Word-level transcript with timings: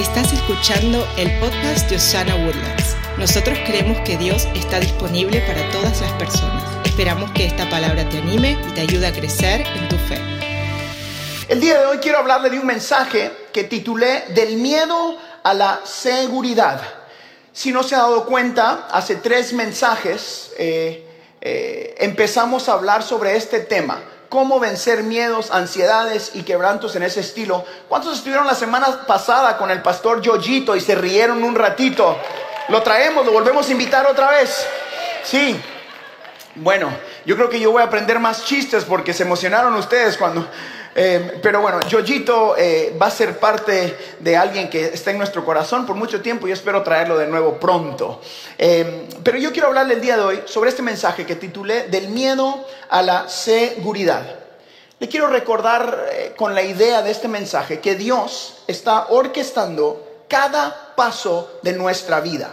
Estás 0.00 0.32
escuchando 0.32 1.06
el 1.18 1.30
podcast 1.40 1.90
de 1.90 1.96
Osana 1.96 2.34
Woodlands. 2.34 2.96
Nosotros 3.18 3.58
creemos 3.66 4.00
que 4.00 4.16
Dios 4.16 4.48
está 4.54 4.80
disponible 4.80 5.42
para 5.42 5.70
todas 5.72 6.00
las 6.00 6.10
personas. 6.12 6.64
Esperamos 6.86 7.30
que 7.32 7.44
esta 7.44 7.68
palabra 7.68 8.08
te 8.08 8.16
anime 8.16 8.56
y 8.66 8.72
te 8.72 8.80
ayude 8.80 9.06
a 9.06 9.12
crecer 9.12 9.60
en 9.60 9.88
tu 9.90 9.96
fe. 9.96 10.18
El 11.50 11.60
día 11.60 11.78
de 11.78 11.84
hoy 11.84 11.98
quiero 11.98 12.16
hablarle 12.16 12.48
de 12.48 12.58
un 12.58 12.64
mensaje 12.64 13.30
que 13.52 13.64
titulé 13.64 14.24
Del 14.34 14.56
miedo 14.56 15.18
a 15.42 15.52
la 15.52 15.80
seguridad. 15.84 16.80
Si 17.52 17.70
no 17.70 17.82
se 17.82 17.94
ha 17.94 17.98
dado 17.98 18.24
cuenta, 18.24 18.88
hace 18.90 19.16
tres 19.16 19.52
mensajes 19.52 20.52
eh, 20.56 21.06
eh, 21.42 21.94
empezamos 21.98 22.70
a 22.70 22.72
hablar 22.72 23.02
sobre 23.02 23.36
este 23.36 23.60
tema 23.60 24.00
cómo 24.30 24.60
vencer 24.60 25.02
miedos, 25.02 25.50
ansiedades 25.50 26.30
y 26.34 26.44
quebrantos 26.44 26.96
en 26.96 27.02
ese 27.02 27.20
estilo. 27.20 27.64
¿Cuántos 27.88 28.16
estuvieron 28.16 28.46
la 28.46 28.54
semana 28.54 29.04
pasada 29.06 29.58
con 29.58 29.70
el 29.70 29.82
pastor 29.82 30.22
Yoyito 30.22 30.76
y 30.76 30.80
se 30.80 30.94
rieron 30.94 31.42
un 31.42 31.56
ratito? 31.56 32.16
Lo 32.68 32.80
traemos, 32.82 33.26
lo 33.26 33.32
volvemos 33.32 33.68
a 33.68 33.72
invitar 33.72 34.06
otra 34.06 34.30
vez. 34.30 34.64
Sí. 35.24 35.60
Bueno, 36.54 36.90
yo 37.26 37.36
creo 37.36 37.50
que 37.50 37.58
yo 37.58 37.72
voy 37.72 37.82
a 37.82 37.86
aprender 37.86 38.20
más 38.20 38.44
chistes 38.44 38.84
porque 38.84 39.12
se 39.12 39.24
emocionaron 39.24 39.74
ustedes 39.74 40.16
cuando 40.16 40.46
eh, 40.94 41.38
pero 41.40 41.60
bueno, 41.60 41.80
Yoyito 41.88 42.56
eh, 42.56 42.96
va 43.00 43.06
a 43.06 43.10
ser 43.10 43.38
parte 43.38 44.16
de 44.18 44.36
alguien 44.36 44.68
que 44.68 44.86
está 44.86 45.12
en 45.12 45.18
nuestro 45.18 45.44
corazón 45.44 45.86
por 45.86 45.94
mucho 45.94 46.20
tiempo 46.20 46.48
y 46.48 46.52
espero 46.52 46.82
traerlo 46.82 47.16
de 47.16 47.26
nuevo 47.26 47.58
pronto. 47.58 48.20
Eh, 48.58 49.08
pero 49.22 49.38
yo 49.38 49.52
quiero 49.52 49.68
hablarle 49.68 49.94
el 49.94 50.00
día 50.00 50.16
de 50.16 50.22
hoy 50.22 50.42
sobre 50.46 50.70
este 50.70 50.82
mensaje 50.82 51.24
que 51.24 51.36
titulé 51.36 51.88
Del 51.88 52.08
miedo 52.08 52.66
a 52.88 53.02
la 53.02 53.28
seguridad. 53.28 54.36
Le 54.98 55.08
quiero 55.08 55.28
recordar 55.28 56.34
con 56.36 56.54
la 56.54 56.62
idea 56.62 57.00
de 57.00 57.10
este 57.10 57.26
mensaje 57.26 57.80
que 57.80 57.94
Dios 57.94 58.64
está 58.66 59.06
orquestando 59.08 60.24
cada 60.28 60.94
paso 60.94 61.58
de 61.62 61.72
nuestra 61.72 62.20
vida. 62.20 62.50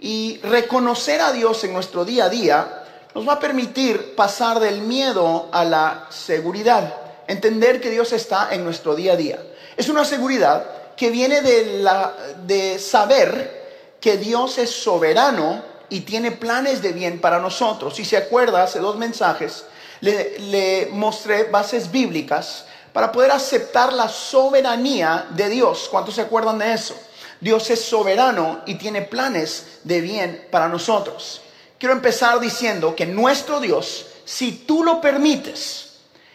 Y 0.00 0.40
reconocer 0.44 1.20
a 1.20 1.32
Dios 1.32 1.62
en 1.64 1.74
nuestro 1.74 2.06
día 2.06 2.26
a 2.26 2.28
día 2.30 2.84
nos 3.14 3.28
va 3.28 3.34
a 3.34 3.40
permitir 3.40 4.14
pasar 4.14 4.60
del 4.60 4.80
miedo 4.80 5.48
a 5.52 5.64
la 5.64 6.06
seguridad 6.08 7.07
entender 7.28 7.80
que 7.80 7.90
Dios 7.90 8.12
está 8.12 8.48
en 8.52 8.64
nuestro 8.64 8.96
día 8.96 9.12
a 9.12 9.16
día. 9.16 9.38
Es 9.76 9.88
una 9.88 10.04
seguridad 10.04 10.96
que 10.96 11.10
viene 11.10 11.42
de, 11.42 11.80
la, 11.80 12.12
de 12.44 12.78
saber 12.80 13.96
que 14.00 14.16
Dios 14.16 14.58
es 14.58 14.70
soberano 14.70 15.62
y 15.90 16.00
tiene 16.00 16.32
planes 16.32 16.82
de 16.82 16.92
bien 16.92 17.20
para 17.20 17.38
nosotros. 17.38 17.94
Si 17.94 18.04
se 18.04 18.16
acuerda, 18.16 18.64
hace 18.64 18.80
dos 18.80 18.96
mensajes 18.96 19.64
le, 20.00 20.38
le 20.38 20.88
mostré 20.90 21.44
bases 21.44 21.90
bíblicas 21.90 22.64
para 22.92 23.12
poder 23.12 23.30
aceptar 23.30 23.92
la 23.92 24.08
soberanía 24.08 25.26
de 25.30 25.48
Dios. 25.48 25.88
¿Cuántos 25.90 26.16
se 26.16 26.22
acuerdan 26.22 26.58
de 26.58 26.72
eso? 26.72 26.96
Dios 27.40 27.70
es 27.70 27.84
soberano 27.84 28.62
y 28.66 28.74
tiene 28.74 29.02
planes 29.02 29.78
de 29.84 30.00
bien 30.00 30.48
para 30.50 30.68
nosotros. 30.68 31.42
Quiero 31.78 31.94
empezar 31.94 32.40
diciendo 32.40 32.96
que 32.96 33.06
nuestro 33.06 33.60
Dios, 33.60 34.06
si 34.24 34.50
tú 34.50 34.82
lo 34.82 35.00
permites, 35.00 35.87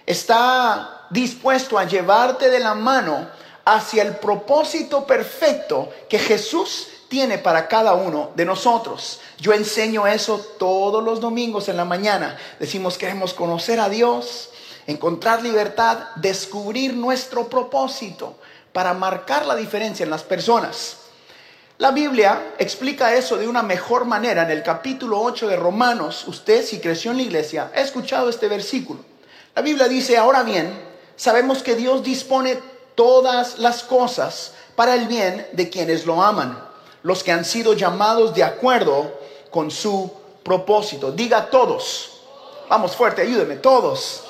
está 0.05 1.07
dispuesto 1.09 1.77
a 1.77 1.85
llevarte 1.85 2.49
de 2.49 2.59
la 2.59 2.73
mano 2.73 3.27
hacia 3.65 4.03
el 4.03 4.15
propósito 4.17 5.05
perfecto 5.05 5.89
que 6.09 6.19
Jesús 6.19 6.87
tiene 7.07 7.37
para 7.37 7.67
cada 7.67 7.93
uno 7.93 8.31
de 8.35 8.45
nosotros. 8.45 9.19
Yo 9.37 9.53
enseño 9.53 10.07
eso 10.07 10.39
todos 10.57 11.03
los 11.03 11.21
domingos 11.21 11.69
en 11.69 11.77
la 11.77 11.85
mañana. 11.85 12.37
Decimos 12.59 12.97
queremos 12.97 13.33
conocer 13.33 13.79
a 13.79 13.89
Dios, 13.89 14.49
encontrar 14.87 15.43
libertad, 15.43 15.99
descubrir 16.15 16.93
nuestro 16.95 17.47
propósito 17.47 18.35
para 18.73 18.93
marcar 18.93 19.45
la 19.45 19.55
diferencia 19.55 20.03
en 20.03 20.09
las 20.09 20.23
personas. 20.23 20.97
La 21.77 21.91
Biblia 21.91 22.53
explica 22.57 23.13
eso 23.13 23.37
de 23.37 23.47
una 23.47 23.63
mejor 23.63 24.05
manera 24.05 24.43
en 24.43 24.51
el 24.51 24.63
capítulo 24.63 25.21
8 25.21 25.47
de 25.47 25.55
Romanos. 25.55 26.27
Usted, 26.27 26.63
si 26.63 26.79
creció 26.79 27.11
en 27.11 27.17
la 27.17 27.23
iglesia, 27.23 27.71
ha 27.75 27.81
escuchado 27.81 28.29
este 28.29 28.47
versículo. 28.47 29.12
La 29.55 29.61
Biblia 29.61 29.87
dice, 29.87 30.17
ahora 30.17 30.41
bien, 30.41 30.73
sabemos 31.15 31.61
que 31.61 31.75
Dios 31.75 32.01
dispone 32.01 32.59
todas 32.95 33.59
las 33.59 33.83
cosas 33.83 34.53
para 34.75 34.95
el 34.95 35.07
bien 35.07 35.47
de 35.51 35.69
quienes 35.69 36.07
lo 36.07 36.23
aman, 36.23 36.59
los 37.03 37.23
que 37.23 37.31
han 37.31 37.45
sido 37.45 37.73
llamados 37.73 38.33
de 38.33 38.43
acuerdo 38.43 39.11
con 39.51 39.69
su 39.69 40.11
propósito. 40.43 41.11
Diga 41.11 41.51
todos. 41.51 42.13
Vamos 42.67 42.95
fuerte, 42.95 43.21
ayúdeme, 43.21 43.57
todos. 43.57 44.23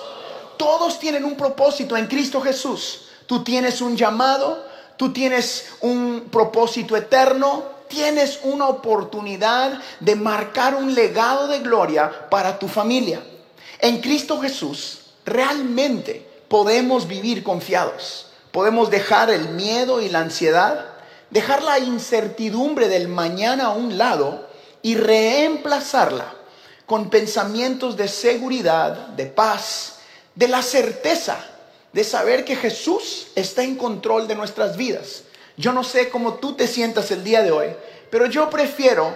Todos 0.58 1.00
tienen 1.00 1.24
un 1.24 1.38
propósito 1.38 1.96
en 1.96 2.08
Cristo 2.08 2.42
Jesús. 2.42 3.06
Tú 3.26 3.46
tienes 3.46 3.80
un 3.80 3.96
llamado, 3.96 4.66
tú 4.98 5.14
tienes 5.14 5.70
un 5.80 6.28
propósito 6.30 6.98
eterno, 6.98 7.64
tienes 7.88 8.42
una 8.44 8.68
oportunidad 8.68 9.80
de 10.02 10.18
marcar 10.18 10.76
un 10.76 10.94
legado 10.94 11.48
de 11.48 11.60
gloria 11.60 12.28
para 12.30 12.60
tu 12.60 12.68
familia. 12.68 13.24
En 13.80 14.02
Cristo 14.02 14.42
Jesús 14.42 15.03
realmente 15.26 16.28
podemos 16.48 17.08
vivir 17.08 17.44
confiados. 17.44 18.28
Podemos 18.52 18.90
dejar 18.90 19.30
el 19.30 19.50
miedo 19.50 20.02
y 20.02 20.10
la 20.10 20.20
ansiedad, 20.20 20.86
dejar 21.30 21.64
la 21.64 21.80
incertidumbre 21.80 22.88
del 22.88 23.08
mañana 23.08 23.66
a 23.66 23.70
un 23.72 23.98
lado 23.98 24.48
y 24.82 24.96
reemplazarla 24.96 26.36
con 26.86 27.10
pensamientos 27.10 27.98
de 27.98 28.08
seguridad, 28.08 29.08
de 29.08 29.26
paz, 29.26 29.96
de 30.36 30.48
la 30.48 30.62
certeza 30.62 31.44
de 31.94 32.04
saber 32.04 32.44
que 32.44 32.56
Jesús 32.56 33.28
está 33.36 33.64
en 33.64 33.76
control 33.76 34.28
de 34.28 34.36
nuestras 34.36 34.76
vidas. 34.76 35.24
Yo 35.56 35.72
no 35.72 35.84
sé 35.84 36.10
cómo 36.10 36.36
tú 36.36 36.54
te 36.54 36.68
sientas 36.68 37.12
el 37.12 37.24
día 37.24 37.44
de 37.44 37.52
hoy, 37.52 37.68
pero 38.10 38.26
yo 38.26 38.50
prefiero 38.50 39.16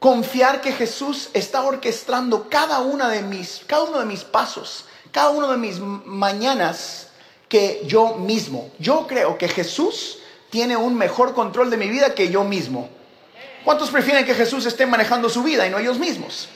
confiar 0.00 0.60
que 0.60 0.72
Jesús 0.72 1.30
está 1.32 1.62
orquestando 1.62 2.48
cada 2.50 2.80
una 2.80 3.08
de 3.08 3.22
mis 3.22 3.62
cada 3.66 3.84
uno 3.84 4.00
de 4.00 4.06
mis 4.06 4.24
pasos, 4.24 4.84
cada 5.12 5.30
uno 5.30 5.48
de 5.50 5.58
mis 5.58 5.78
mañanas 5.78 7.08
que 7.48 7.82
yo 7.86 8.14
mismo. 8.14 8.70
Yo 8.78 9.06
creo 9.06 9.36
que 9.36 9.46
Jesús 9.46 10.18
tiene 10.50 10.76
un 10.76 10.96
mejor 10.96 11.34
control 11.34 11.70
de 11.70 11.76
mi 11.76 11.88
vida 11.88 12.14
que 12.14 12.30
yo 12.30 12.44
mismo. 12.44 12.88
¿Cuántos 13.64 13.90
prefieren 13.90 14.24
que 14.24 14.34
Jesús 14.34 14.66
esté 14.66 14.86
manejando 14.86 15.28
su 15.28 15.42
vida 15.42 15.66
y 15.66 15.70
no 15.70 15.78
ellos 15.78 15.98
mismos? 15.98 16.48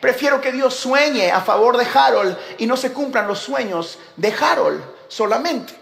Prefiero 0.00 0.40
que 0.40 0.50
Dios 0.50 0.74
sueñe 0.74 1.30
a 1.30 1.40
favor 1.40 1.76
de 1.76 1.86
Harold 1.92 2.36
y 2.58 2.66
no 2.66 2.76
se 2.76 2.92
cumplan 2.92 3.28
los 3.28 3.38
sueños 3.38 3.98
de 4.16 4.32
Harold 4.32 4.82
solamente. 5.08 5.72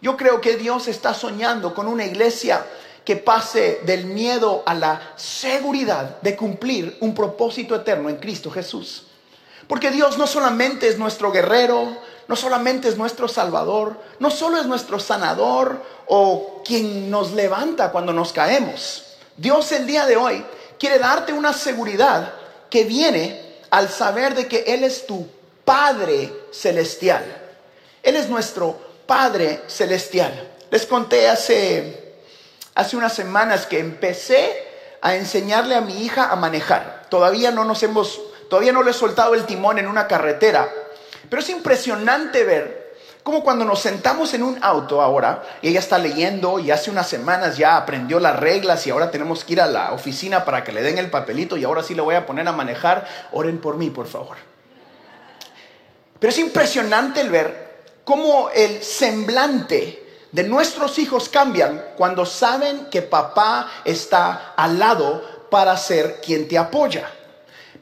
Yo 0.00 0.16
creo 0.16 0.40
que 0.40 0.56
Dios 0.56 0.88
está 0.88 1.14
soñando 1.14 1.74
con 1.74 1.88
una 1.88 2.04
iglesia 2.04 2.64
que 3.04 3.16
pase 3.16 3.80
del 3.84 4.06
miedo 4.06 4.62
a 4.66 4.74
la 4.74 5.14
seguridad 5.16 6.20
de 6.20 6.36
cumplir 6.36 6.96
un 7.00 7.14
propósito 7.14 7.74
eterno 7.74 8.08
en 8.08 8.16
Cristo 8.16 8.50
Jesús. 8.50 9.06
Porque 9.68 9.90
Dios 9.90 10.18
no 10.18 10.26
solamente 10.26 10.88
es 10.88 10.98
nuestro 10.98 11.32
guerrero, 11.32 11.96
no 12.28 12.36
solamente 12.36 12.88
es 12.88 12.96
nuestro 12.96 13.28
salvador, 13.28 13.96
no 14.18 14.30
solo 14.30 14.58
es 14.58 14.66
nuestro 14.66 14.98
sanador 14.98 15.82
o 16.06 16.62
quien 16.64 17.10
nos 17.10 17.32
levanta 17.32 17.90
cuando 17.90 18.12
nos 18.12 18.32
caemos. 18.32 19.16
Dios 19.36 19.70
el 19.72 19.86
día 19.86 20.06
de 20.06 20.16
hoy 20.16 20.44
quiere 20.78 20.98
darte 20.98 21.32
una 21.32 21.52
seguridad 21.52 22.32
que 22.70 22.84
viene 22.84 23.56
al 23.70 23.88
saber 23.88 24.34
de 24.34 24.46
que 24.46 24.64
Él 24.66 24.84
es 24.84 25.06
tu 25.06 25.26
Padre 25.64 26.32
celestial. 26.52 27.24
Él 28.02 28.16
es 28.16 28.28
nuestro 28.28 28.78
Padre 29.06 29.62
celestial. 29.66 30.52
Les 30.70 30.86
conté 30.86 31.28
hace, 31.28 32.14
hace 32.74 32.96
unas 32.96 33.14
semanas 33.14 33.66
que 33.66 33.78
empecé 33.78 34.66
a 35.00 35.16
enseñarle 35.16 35.74
a 35.74 35.80
mi 35.80 36.04
hija 36.04 36.30
a 36.30 36.36
manejar. 36.36 37.06
Todavía 37.08 37.50
no 37.50 37.64
nos 37.64 37.82
hemos 37.82 38.20
Todavía 38.48 38.72
no 38.72 38.82
le 38.82 38.90
he 38.90 38.94
soltado 38.94 39.34
el 39.34 39.44
timón 39.44 39.78
en 39.78 39.86
una 39.86 40.06
carretera. 40.06 40.68
Pero 41.28 41.42
es 41.42 41.48
impresionante 41.50 42.44
ver 42.44 42.86
cómo 43.22 43.42
cuando 43.42 43.64
nos 43.64 43.80
sentamos 43.80 44.34
en 44.34 44.44
un 44.44 44.56
auto 44.62 45.02
ahora, 45.02 45.42
y 45.60 45.68
ella 45.68 45.80
está 45.80 45.98
leyendo 45.98 46.60
y 46.60 46.70
hace 46.70 46.92
unas 46.92 47.08
semanas 47.08 47.56
ya 47.56 47.76
aprendió 47.76 48.20
las 48.20 48.38
reglas 48.38 48.86
y 48.86 48.90
ahora 48.90 49.10
tenemos 49.10 49.42
que 49.42 49.54
ir 49.54 49.60
a 49.60 49.66
la 49.66 49.92
oficina 49.92 50.44
para 50.44 50.62
que 50.62 50.70
le 50.70 50.80
den 50.80 50.98
el 50.98 51.10
papelito 51.10 51.56
y 51.56 51.64
ahora 51.64 51.82
sí 51.82 51.96
le 51.96 52.02
voy 52.02 52.14
a 52.14 52.24
poner 52.24 52.46
a 52.46 52.52
manejar. 52.52 53.04
Oren 53.32 53.58
por 53.58 53.78
mí, 53.78 53.90
por 53.90 54.06
favor. 54.06 54.36
Pero 56.20 56.30
es 56.30 56.38
impresionante 56.38 57.20
el 57.20 57.30
ver 57.30 57.66
cómo 58.04 58.50
el 58.54 58.80
semblante 58.84 60.06
de 60.30 60.44
nuestros 60.44 60.98
hijos 61.00 61.28
cambian 61.28 61.82
cuando 61.96 62.24
saben 62.24 62.86
que 62.90 63.02
papá 63.02 63.68
está 63.84 64.54
al 64.56 64.78
lado 64.78 65.48
para 65.50 65.76
ser 65.76 66.20
quien 66.20 66.46
te 66.46 66.56
apoya. 66.56 67.10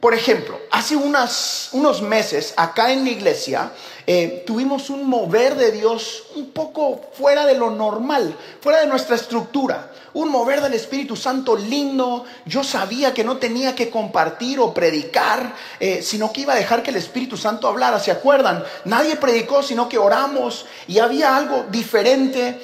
Por 0.05 0.13
ejemplo, 0.13 0.59
hace 0.69 0.95
unos 0.95 2.01
meses 2.03 2.53
acá 2.57 2.93
en 2.93 3.05
la 3.05 3.09
iglesia 3.09 3.71
eh, 4.05 4.43
tuvimos 4.45 4.91
un 4.91 5.09
mover 5.09 5.55
de 5.55 5.71
Dios 5.71 6.25
un 6.35 6.51
poco 6.51 7.01
fuera 7.13 7.43
de 7.47 7.55
lo 7.55 7.71
normal, 7.71 8.37
fuera 8.61 8.81
de 8.81 8.85
nuestra 8.85 9.15
estructura. 9.15 9.91
Un 10.13 10.29
mover 10.29 10.61
del 10.61 10.75
Espíritu 10.75 11.15
Santo 11.15 11.55
lindo. 11.55 12.23
Yo 12.45 12.63
sabía 12.63 13.15
que 13.15 13.23
no 13.23 13.37
tenía 13.37 13.73
que 13.73 13.89
compartir 13.89 14.59
o 14.59 14.75
predicar, 14.75 15.55
eh, 15.79 16.03
sino 16.03 16.31
que 16.31 16.41
iba 16.41 16.53
a 16.53 16.57
dejar 16.57 16.83
que 16.83 16.91
el 16.91 16.97
Espíritu 16.97 17.35
Santo 17.35 17.67
hablara. 17.67 17.99
¿Se 17.99 18.11
acuerdan? 18.11 18.63
Nadie 18.83 19.15
predicó, 19.15 19.63
sino 19.63 19.89
que 19.89 19.97
oramos 19.97 20.67
y 20.87 20.99
había 20.99 21.35
algo 21.35 21.65
diferente. 21.71 22.61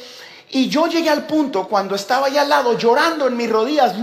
Y 0.51 0.69
yo 0.69 0.85
llegué 0.85 1.09
al 1.09 1.25
punto 1.25 1.67
cuando 1.67 1.95
estaba 1.95 2.27
allá 2.27 2.43
al 2.43 2.49
lado 2.49 2.77
llorando 2.77 3.25
en 3.25 3.35
mis 3.35 3.49
rodillas, 3.49 3.95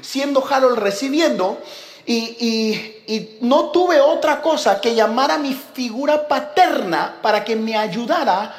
siendo 0.00 0.46
Harold 0.48 0.78
recibiendo, 0.78 1.60
y, 2.06 2.94
y, 3.06 3.38
no 3.42 3.70
tuve 3.70 4.00
otra 4.00 4.40
cosa 4.40 4.80
que 4.80 4.94
llamar 4.94 5.30
a 5.30 5.38
mi 5.38 5.52
figura 5.52 6.26
paterna 6.26 7.16
para 7.20 7.44
que 7.44 7.54
me 7.54 7.76
ayudara 7.76 8.54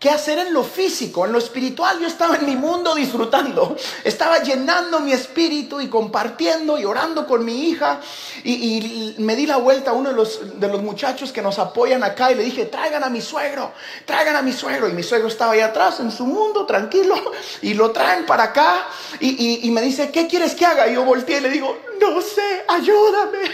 qué 0.00 0.08
hacer 0.08 0.38
en 0.38 0.54
lo 0.54 0.64
físico, 0.64 1.26
en 1.26 1.32
lo 1.32 1.38
espiritual. 1.38 2.00
Yo 2.00 2.06
estaba 2.06 2.36
en 2.36 2.46
mi 2.46 2.56
mundo 2.56 2.94
disfrutando, 2.94 3.76
estaba 4.02 4.38
llenando 4.38 4.98
mi 5.00 5.12
espíritu 5.12 5.78
y 5.78 5.88
compartiendo 5.88 6.78
y 6.78 6.86
orando 6.86 7.26
con 7.26 7.44
mi 7.44 7.68
hija. 7.68 8.00
Y, 8.42 9.14
me 9.18 9.36
di 9.36 9.44
la 9.44 9.58
vuelta 9.58 9.90
a 9.90 9.94
uno 9.94 10.08
de 10.08 10.16
los, 10.16 10.58
de 10.58 10.68
los 10.68 10.82
muchachos 10.82 11.32
que 11.32 11.42
nos 11.42 11.58
apoyan 11.58 12.02
acá 12.02 12.32
y 12.32 12.34
le 12.34 12.42
dije, 12.42 12.64
traigan 12.64 13.04
a 13.04 13.10
mi 13.10 13.20
suegro, 13.20 13.72
traigan 14.06 14.36
a 14.36 14.42
mi 14.42 14.54
suegro. 14.54 14.88
Y 14.88 14.94
mi 14.94 15.02
suegro 15.02 15.28
estaba 15.28 15.52
ahí 15.52 15.60
atrás 15.60 16.00
en 16.00 16.10
su 16.10 16.24
mundo, 16.24 16.64
tranquilo, 16.64 17.14
y 17.62 17.74
lo 17.74 17.90
traen 17.90 18.24
para 18.24 18.44
acá. 18.44 18.86
Y, 19.20 19.60
y 19.66 19.70
me 19.70 19.82
dice, 19.82 20.10
¿qué 20.10 20.26
quieres 20.26 20.54
que 20.54 20.64
haga? 20.64 20.88
Y 20.88 20.94
yo 20.94 21.04
volteé 21.04 21.38
y 21.38 21.42
le 21.42 21.50
digo, 21.50 21.78
no 22.00 22.22
sé, 22.22 22.64
ayúdame. 22.68 23.38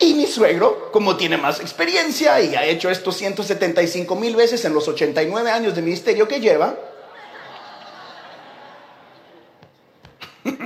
Y 0.00 0.14
mi 0.14 0.17
suegro, 0.28 0.90
como 0.92 1.16
tiene 1.16 1.36
más 1.36 1.60
experiencia 1.60 2.40
y 2.40 2.54
ha 2.54 2.64
hecho 2.64 2.90
esto 2.90 3.10
175 3.10 4.14
mil 4.14 4.36
veces 4.36 4.64
en 4.64 4.74
los 4.74 4.86
89 4.86 5.50
años 5.50 5.74
de 5.74 5.82
ministerio 5.82 6.28
que 6.28 6.40
lleva, 6.40 6.76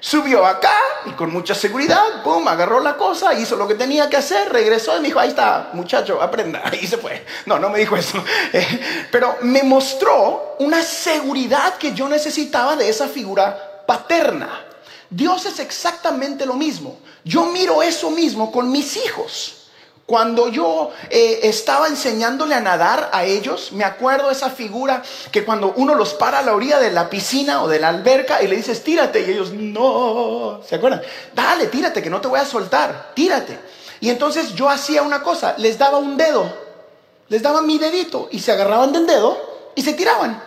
subió 0.00 0.46
acá 0.46 0.74
y 1.06 1.10
con 1.10 1.32
mucha 1.32 1.52
seguridad, 1.54 2.22
pum, 2.22 2.46
agarró 2.46 2.78
la 2.80 2.96
cosa, 2.96 3.34
hizo 3.34 3.56
lo 3.56 3.66
que 3.66 3.74
tenía 3.74 4.08
que 4.08 4.16
hacer, 4.16 4.52
regresó 4.52 4.96
y 4.96 5.00
me 5.00 5.08
dijo, 5.08 5.18
ahí 5.18 5.30
está, 5.30 5.70
muchacho, 5.72 6.22
aprenda. 6.22 6.62
Y 6.80 6.86
se 6.86 6.98
fue. 6.98 7.24
No, 7.46 7.58
no 7.58 7.70
me 7.70 7.78
dijo 7.78 7.96
eso. 7.96 8.22
Eh, 8.52 9.08
pero 9.10 9.36
me 9.42 9.64
mostró 9.64 10.54
una 10.60 10.82
seguridad 10.82 11.76
que 11.76 11.92
yo 11.92 12.08
necesitaba 12.08 12.76
de 12.76 12.88
esa 12.88 13.08
figura 13.08 13.82
paterna. 13.86 14.65
Dios 15.10 15.46
es 15.46 15.58
exactamente 15.60 16.46
lo 16.46 16.54
mismo. 16.54 16.98
Yo 17.24 17.46
miro 17.46 17.82
eso 17.82 18.10
mismo 18.10 18.50
con 18.50 18.70
mis 18.70 18.96
hijos. 18.96 19.56
Cuando 20.06 20.46
yo 20.48 20.92
eh, 21.10 21.40
estaba 21.42 21.88
enseñándole 21.88 22.54
a 22.54 22.60
nadar 22.60 23.10
a 23.12 23.24
ellos, 23.24 23.72
me 23.72 23.82
acuerdo 23.82 24.30
esa 24.30 24.50
figura 24.50 25.02
que 25.32 25.44
cuando 25.44 25.74
uno 25.76 25.96
los 25.96 26.14
para 26.14 26.38
a 26.38 26.42
la 26.42 26.54
orilla 26.54 26.78
de 26.78 26.92
la 26.92 27.10
piscina 27.10 27.60
o 27.64 27.68
de 27.68 27.80
la 27.80 27.88
alberca 27.88 28.40
y 28.40 28.46
le 28.46 28.54
dices, 28.54 28.84
tírate, 28.84 29.22
y 29.26 29.32
ellos, 29.32 29.52
no, 29.52 30.60
¿se 30.64 30.76
acuerdan? 30.76 31.02
Dale, 31.34 31.66
tírate, 31.66 32.00
que 32.00 32.10
no 32.10 32.20
te 32.20 32.28
voy 32.28 32.38
a 32.38 32.44
soltar, 32.44 33.10
tírate. 33.14 33.58
Y 33.98 34.08
entonces 34.10 34.54
yo 34.54 34.68
hacía 34.70 35.02
una 35.02 35.24
cosa, 35.24 35.56
les 35.58 35.76
daba 35.76 35.98
un 35.98 36.16
dedo, 36.16 36.52
les 37.28 37.42
daba 37.42 37.60
mi 37.60 37.76
dedito 37.76 38.28
y 38.30 38.38
se 38.38 38.52
agarraban 38.52 38.92
del 38.92 39.08
dedo 39.08 39.36
y 39.74 39.82
se 39.82 39.94
tiraban. 39.94 40.40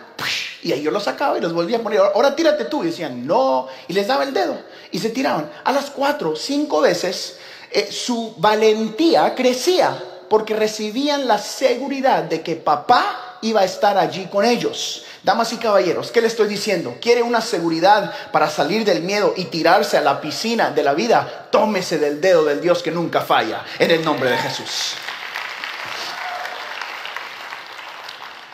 Y 0.62 0.72
ahí 0.72 0.82
yo 0.82 0.90
los 0.90 1.04
sacaba 1.04 1.38
y 1.38 1.40
los 1.40 1.52
volvía 1.52 1.78
a 1.78 1.80
poner, 1.80 2.00
ahora 2.00 2.36
tírate 2.36 2.64
tú. 2.66 2.82
Y 2.82 2.86
decían, 2.86 3.26
no, 3.26 3.68
y 3.88 3.92
les 3.92 4.06
daba 4.06 4.24
el 4.24 4.34
dedo 4.34 4.58
y 4.90 4.98
se 4.98 5.10
tiraban. 5.10 5.50
A 5.64 5.72
las 5.72 5.90
cuatro, 5.90 6.36
cinco 6.36 6.80
veces, 6.80 7.38
eh, 7.70 7.88
su 7.90 8.34
valentía 8.36 9.34
crecía 9.34 9.96
porque 10.28 10.54
recibían 10.54 11.26
la 11.26 11.38
seguridad 11.38 12.24
de 12.24 12.42
que 12.42 12.56
papá 12.56 13.38
iba 13.42 13.62
a 13.62 13.64
estar 13.64 13.98
allí 13.98 14.26
con 14.26 14.44
ellos. 14.44 15.04
Damas 15.22 15.52
y 15.52 15.56
caballeros, 15.56 16.10
¿qué 16.12 16.20
le 16.20 16.28
estoy 16.28 16.48
diciendo? 16.48 16.96
¿Quiere 17.00 17.22
una 17.22 17.40
seguridad 17.40 18.14
para 18.32 18.48
salir 18.48 18.84
del 18.84 19.02
miedo 19.02 19.34
y 19.36 19.46
tirarse 19.46 19.98
a 19.98 20.00
la 20.00 20.20
piscina 20.20 20.70
de 20.70 20.82
la 20.82 20.94
vida? 20.94 21.48
Tómese 21.50 21.98
del 21.98 22.20
dedo 22.20 22.44
del 22.44 22.60
Dios 22.60 22.82
que 22.82 22.90
nunca 22.90 23.20
falla, 23.20 23.64
en 23.78 23.90
el 23.90 24.04
nombre 24.04 24.30
de 24.30 24.38
Jesús. 24.38 24.94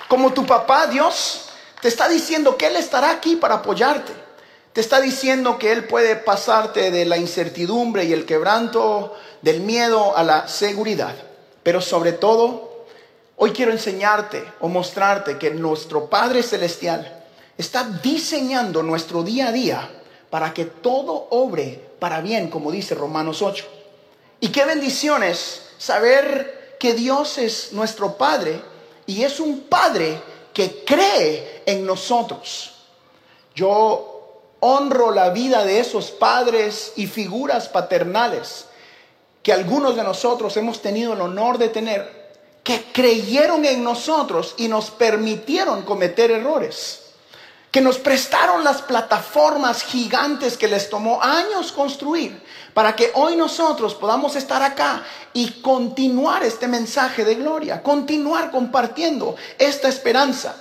Como 0.08 0.32
tu 0.32 0.44
papá, 0.44 0.86
Dios, 0.86 1.45
te 1.81 1.88
está 1.88 2.08
diciendo 2.08 2.56
que 2.56 2.67
Él 2.67 2.76
estará 2.76 3.11
aquí 3.11 3.37
para 3.37 3.56
apoyarte. 3.56 4.12
Te 4.73 4.81
está 4.81 5.00
diciendo 5.00 5.58
que 5.58 5.73
Él 5.73 5.84
puede 5.84 6.17
pasarte 6.17 6.90
de 6.90 7.05
la 7.05 7.17
incertidumbre 7.17 8.05
y 8.05 8.12
el 8.12 8.26
quebranto, 8.26 9.14
del 9.43 9.61
miedo 9.61 10.17
a 10.17 10.23
la 10.23 10.49
seguridad. 10.49 11.14
Pero 11.62 11.81
sobre 11.81 12.12
todo, 12.12 12.84
hoy 13.37 13.52
quiero 13.52 13.73
enseñarte 13.73 14.44
o 14.61 14.69
mostrarte 14.69 15.38
que 15.38 15.50
nuestro 15.50 16.06
Padre 16.06 16.43
Celestial 16.43 17.25
está 17.56 17.84
diseñando 18.02 18.82
nuestro 18.82 19.23
día 19.23 19.49
a 19.49 19.52
día 19.52 19.90
para 20.31 20.52
que 20.52 20.67
todo 20.67 21.28
obre 21.31 21.81
para 21.99 22.20
bien, 22.20 22.50
como 22.50 22.70
dice 22.70 22.94
Romanos 22.94 23.43
8. 23.43 23.64
Y 24.40 24.49
qué 24.49 24.64
bendiciones 24.64 25.62
saber 25.78 26.76
que 26.78 26.93
Dios 26.94 27.38
es 27.38 27.73
nuestro 27.73 28.17
Padre 28.17 28.61
y 29.06 29.23
es 29.23 29.40
un 29.40 29.62
Padre 29.62 30.20
que 30.56 30.84
cree 30.86 31.64
en 31.66 31.84
nosotros. 31.84 32.72
Yo 33.54 34.40
honro 34.60 35.10
la 35.10 35.28
vida 35.28 35.66
de 35.66 35.80
esos 35.80 36.10
padres 36.10 36.94
y 36.96 37.06
figuras 37.06 37.68
paternales 37.68 38.64
que 39.42 39.52
algunos 39.52 39.96
de 39.96 40.02
nosotros 40.02 40.56
hemos 40.56 40.80
tenido 40.80 41.12
el 41.12 41.20
honor 41.20 41.58
de 41.58 41.68
tener, 41.68 42.32
que 42.64 42.86
creyeron 42.90 43.66
en 43.66 43.84
nosotros 43.84 44.54
y 44.56 44.68
nos 44.68 44.90
permitieron 44.90 45.82
cometer 45.82 46.30
errores 46.30 47.05
que 47.76 47.82
nos 47.82 47.99
prestaron 47.99 48.64
las 48.64 48.81
plataformas 48.81 49.82
gigantes 49.82 50.56
que 50.56 50.67
les 50.67 50.88
tomó 50.88 51.23
años 51.23 51.73
construir 51.73 52.43
para 52.73 52.96
que 52.96 53.11
hoy 53.12 53.37
nosotros 53.37 53.94
podamos 53.94 54.34
estar 54.34 54.62
acá 54.62 55.05
y 55.34 55.61
continuar 55.61 56.43
este 56.43 56.69
mensaje 56.69 57.23
de 57.23 57.34
gloria, 57.34 57.82
continuar 57.82 58.50
compartiendo 58.50 59.37
esta 59.58 59.88
esperanza. 59.88 60.56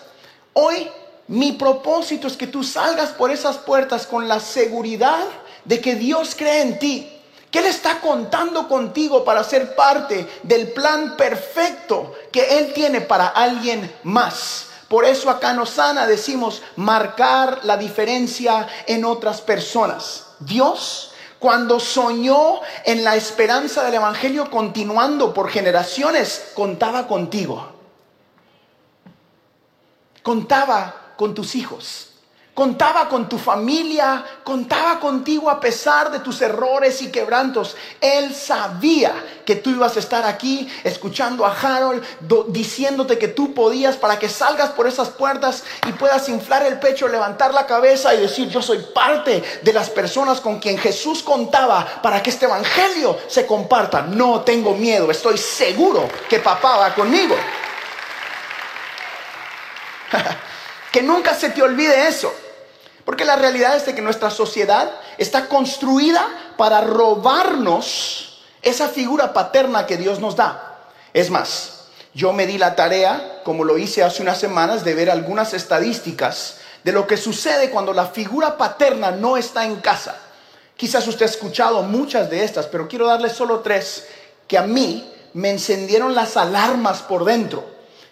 Hoy 0.51 0.89
mi 1.29 1.53
propósito 1.53 2.27
es 2.27 2.35
que 2.35 2.47
tú 2.47 2.65
salgas 2.65 3.11
por 3.11 3.31
esas 3.31 3.59
puertas 3.59 4.05
con 4.05 4.27
la 4.27 4.41
seguridad 4.41 5.25
de 5.63 5.79
que 5.79 5.95
Dios 5.95 6.35
cree 6.35 6.63
en 6.63 6.79
ti, 6.79 7.09
que 7.49 7.59
Él 7.59 7.67
está 7.67 8.01
contando 8.01 8.67
contigo 8.67 9.23
para 9.23 9.45
ser 9.45 9.73
parte 9.73 10.27
del 10.43 10.73
plan 10.73 11.15
perfecto 11.15 12.13
que 12.33 12.57
Él 12.57 12.73
tiene 12.73 12.99
para 12.99 13.27
alguien 13.27 13.89
más. 14.03 14.65
Por 14.89 15.05
eso 15.05 15.29
acá 15.29 15.51
en 15.51 15.59
Osana 15.59 16.07
decimos 16.07 16.61
marcar 16.75 17.61
la 17.63 17.77
diferencia 17.77 18.67
en 18.87 19.05
otras 19.05 19.41
personas. 19.41 20.27
Dios, 20.39 21.11
cuando 21.39 21.79
soñó 21.79 22.61
en 22.83 23.03
la 23.03 23.15
esperanza 23.15 23.83
del 23.83 23.95
Evangelio 23.95 24.49
continuando 24.49 25.33
por 25.33 25.49
generaciones, 25.49 26.51
contaba 26.53 27.07
contigo. 27.07 27.71
Contaba 30.21 31.13
con 31.17 31.33
tus 31.33 31.55
hijos 31.55 32.14
contaba 32.55 33.07
con 33.09 33.27
tu 33.27 33.37
familia, 33.37 34.23
contaba 34.43 34.97
contigo 34.97 35.49
a 35.49 35.59
pesar 35.59 36.09
de 36.09 36.19
tus 36.19 36.41
errores 36.41 37.01
y 37.01 37.11
quebrantos. 37.11 37.75
Él 37.99 38.33
sabía 38.33 39.13
que 39.45 39.57
tú 39.57 39.71
ibas 39.71 39.97
a 39.97 39.99
estar 39.99 40.25
aquí 40.25 40.67
escuchando 40.85 41.45
a 41.45 41.51
Harold 41.51 42.01
diciéndote 42.47 43.19
que 43.19 43.27
tú 43.27 43.53
podías 43.53 43.97
para 43.97 44.17
que 44.17 44.29
salgas 44.29 44.69
por 44.69 44.87
esas 44.87 45.09
puertas 45.09 45.65
y 45.85 45.91
puedas 45.91 46.29
inflar 46.29 46.65
el 46.65 46.79
pecho, 46.79 47.09
levantar 47.09 47.53
la 47.53 47.67
cabeza 47.67 48.15
y 48.15 48.21
decir, 48.21 48.47
yo 48.47 48.61
soy 48.61 48.79
parte 48.95 49.43
de 49.61 49.73
las 49.73 49.89
personas 49.89 50.39
con 50.39 50.59
quien 50.59 50.77
Jesús 50.77 51.21
contaba 51.23 51.85
para 52.01 52.23
que 52.23 52.29
este 52.29 52.45
evangelio 52.45 53.17
se 53.27 53.45
comparta. 53.45 54.03
No 54.03 54.41
tengo 54.41 54.73
miedo, 54.75 55.11
estoy 55.11 55.37
seguro 55.37 56.07
que 56.29 56.39
papá 56.39 56.77
va 56.77 56.95
conmigo. 56.95 57.35
que 60.93 61.01
nunca 61.01 61.35
se 61.35 61.49
te 61.49 61.61
olvide 61.61 62.07
eso. 62.07 62.33
Porque 63.05 63.23
la 63.23 63.35
realidad 63.35 63.75
es 63.75 63.85
de 63.85 63.93
que 63.93 64.01
nuestra 64.01 64.31
sociedad 64.31 64.91
está 65.17 65.47
construida 65.47 66.27
para 66.57 66.81
robarnos 66.81 68.41
esa 68.61 68.89
figura 68.89 69.31
paterna 69.31 69.85
que 69.85 69.97
Dios 69.97 70.19
nos 70.19 70.35
da. 70.35 70.79
Es 71.13 71.29
más, 71.29 71.85
yo 72.15 72.33
me 72.33 72.47
di 72.47 72.57
la 72.57 72.75
tarea, 72.75 73.41
como 73.43 73.63
lo 73.63 73.77
hice 73.77 74.03
hace 74.03 74.23
unas 74.23 74.39
semanas, 74.39 74.83
de 74.83 74.95
ver 74.95 75.11
algunas 75.11 75.53
estadísticas 75.53 76.57
de 76.83 76.91
lo 76.91 77.05
que 77.05 77.17
sucede 77.17 77.69
cuando 77.69 77.93
la 77.93 78.07
figura 78.07 78.57
paterna 78.57 79.11
no 79.11 79.37
está 79.37 79.65
en 79.65 79.77
casa. 79.77 80.15
Quizás 80.75 81.07
usted 81.07 81.25
ha 81.25 81.29
escuchado 81.29 81.83
muchas 81.83 82.29
de 82.29 82.43
estas, 82.43 82.65
pero 82.65 82.87
quiero 82.87 83.07
darle 83.07 83.29
solo 83.29 83.59
tres 83.59 84.07
que 84.47 84.57
a 84.57 84.63
mí 84.63 85.11
me 85.33 85.51
encendieron 85.51 86.15
las 86.15 86.37
alarmas 86.37 87.01
por 87.01 87.25
dentro 87.25 87.65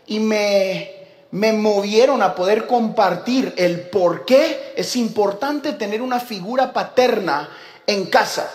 y 0.07 0.19
me 0.19 1.02
me 1.33 1.51
movieron 1.51 2.21
a 2.21 2.35
poder 2.35 2.67
compartir 2.67 3.53
el 3.57 3.81
por 3.81 4.23
qué 4.23 4.73
es 4.75 4.95
importante 4.95 5.73
tener 5.73 6.01
una 6.01 6.19
figura 6.19 6.71
paterna 6.71 7.49
en 7.87 8.05
casa. 8.05 8.51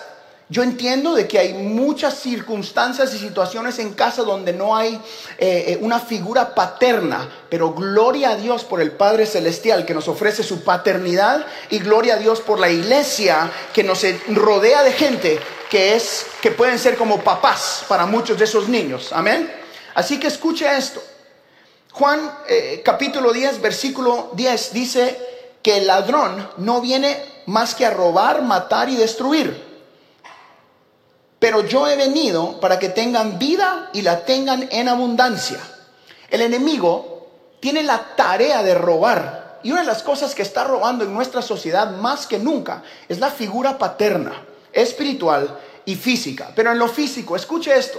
Yo 0.49 0.62
entiendo 0.62 1.14
de 1.14 1.26
que 1.26 1.40
hay 1.40 1.54
muchas 1.54 2.20
circunstancias 2.20 3.12
y 3.12 3.18
situaciones 3.18 3.80
en 3.80 3.94
casa 3.94 4.23
donde 4.23 4.52
no 4.52 4.76
hay 4.76 4.94
eh, 4.94 5.64
eh, 5.66 5.78
una 5.80 5.99
figura 5.99 6.54
paterna, 6.54 7.28
pero 7.50 7.75
gloria 7.75 8.30
a 8.30 8.37
Dios 8.37 8.62
por 8.62 8.80
el 8.80 8.92
Padre 8.92 9.26
Celestial 9.26 9.85
que 9.85 9.92
nos 9.92 10.06
ofrece 10.06 10.44
su 10.44 10.62
paternidad 10.62 11.44
y 11.70 11.80
gloria 11.80 12.14
a 12.14 12.18
Dios 12.18 12.40
por 12.40 12.61
la 12.61 12.70
iglesia 12.70 13.50
que 13.75 13.82
nos 13.82 14.06
rodea 14.28 14.85
de 14.85 14.92
gente 14.92 15.40
que 15.68 15.97
es 15.97 16.26
que 16.40 16.52
pueden 16.52 16.78
ser 16.78 16.97
como 16.97 17.23
papás 17.25 17.85
para 17.88 18.06
muchos 18.06 18.38
de 18.38 18.44
esos 18.44 18.68
niños. 18.68 19.11
Amén. 19.12 19.52
Así 19.94 20.20
que 20.20 20.28
escuche 20.28 20.64
esto. 20.76 21.02
Juan 21.92 22.38
eh, 22.49 22.83
capítulo 22.85 23.33
10, 23.33 23.61
versículo 23.61 24.30
10 24.35 24.73
dice 24.73 25.18
que 25.62 25.78
el 25.78 25.87
ladrón 25.87 26.49
no 26.59 26.80
viene 26.80 27.42
más 27.47 27.75
que 27.75 27.87
a 27.87 27.90
robar, 27.90 28.42
matar 28.42 28.88
y 28.88 28.97
destruir. 28.97 29.66
Pero 31.38 31.66
yo 31.66 31.87
he 31.88 31.97
venido 31.97 32.61
para 32.61 32.78
que 32.78 32.88
tengan 32.88 33.38
vida 33.38 33.90
y 33.92 34.02
la 34.02 34.25
tengan 34.25 34.68
en 34.71 34.88
abundancia. 34.88 35.59
El 36.30 36.42
enemigo 36.42 37.28
tiene 37.61 37.83
la 37.83 38.16
tarea 38.16 38.62
de 38.62 38.75
robar. 38.75 39.61
Y 39.62 39.73
una 39.73 39.80
de 39.80 39.87
las 39.87 40.02
cosas 40.02 40.35
que 40.35 40.42
está 40.42 40.64
robando 40.64 41.04
en 41.04 41.12
nuestra 41.12 41.42
sociedad 41.42 41.90
más 41.90 42.26
que 42.26 42.38
nunca 42.38 42.83
es 43.09 43.18
la 43.18 43.30
figura 43.30 43.78
paterna, 43.78 44.45
espiritual 44.73 45.59
y 45.85 45.97
física. 45.97 46.52
Pero 46.54 46.71
en 46.71 46.78
lo 46.78 46.88
físico, 46.88 47.35
escuche 47.35 47.76
esto. 47.76 47.99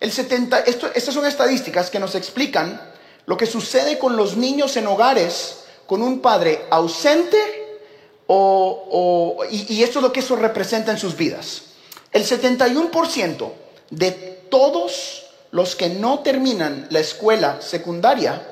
El 0.00 0.12
70, 0.12 0.60
esto 0.60 0.90
estas 0.94 1.14
son 1.14 1.24
estadísticas 1.24 1.88
que 1.88 1.98
nos 1.98 2.14
explican 2.14 2.80
lo 3.26 3.36
que 3.36 3.46
sucede 3.46 3.98
con 3.98 4.16
los 4.16 4.36
niños 4.36 4.76
en 4.76 4.86
hogares 4.86 5.64
con 5.86 6.02
un 6.02 6.20
padre 6.20 6.66
ausente 6.70 7.80
o, 8.26 9.44
y, 9.50 9.74
y 9.74 9.82
esto 9.82 9.98
es 9.98 10.02
lo 10.02 10.12
que 10.12 10.20
eso 10.20 10.36
representa 10.36 10.92
en 10.92 10.98
sus 10.98 11.16
vidas. 11.16 11.62
El 12.10 12.24
71% 12.24 13.52
de 13.90 14.10
todos 14.50 15.26
los 15.50 15.76
que 15.76 15.88
no 15.88 16.20
terminan 16.20 16.86
la 16.90 17.00
escuela 17.00 17.60
secundaria 17.60 18.50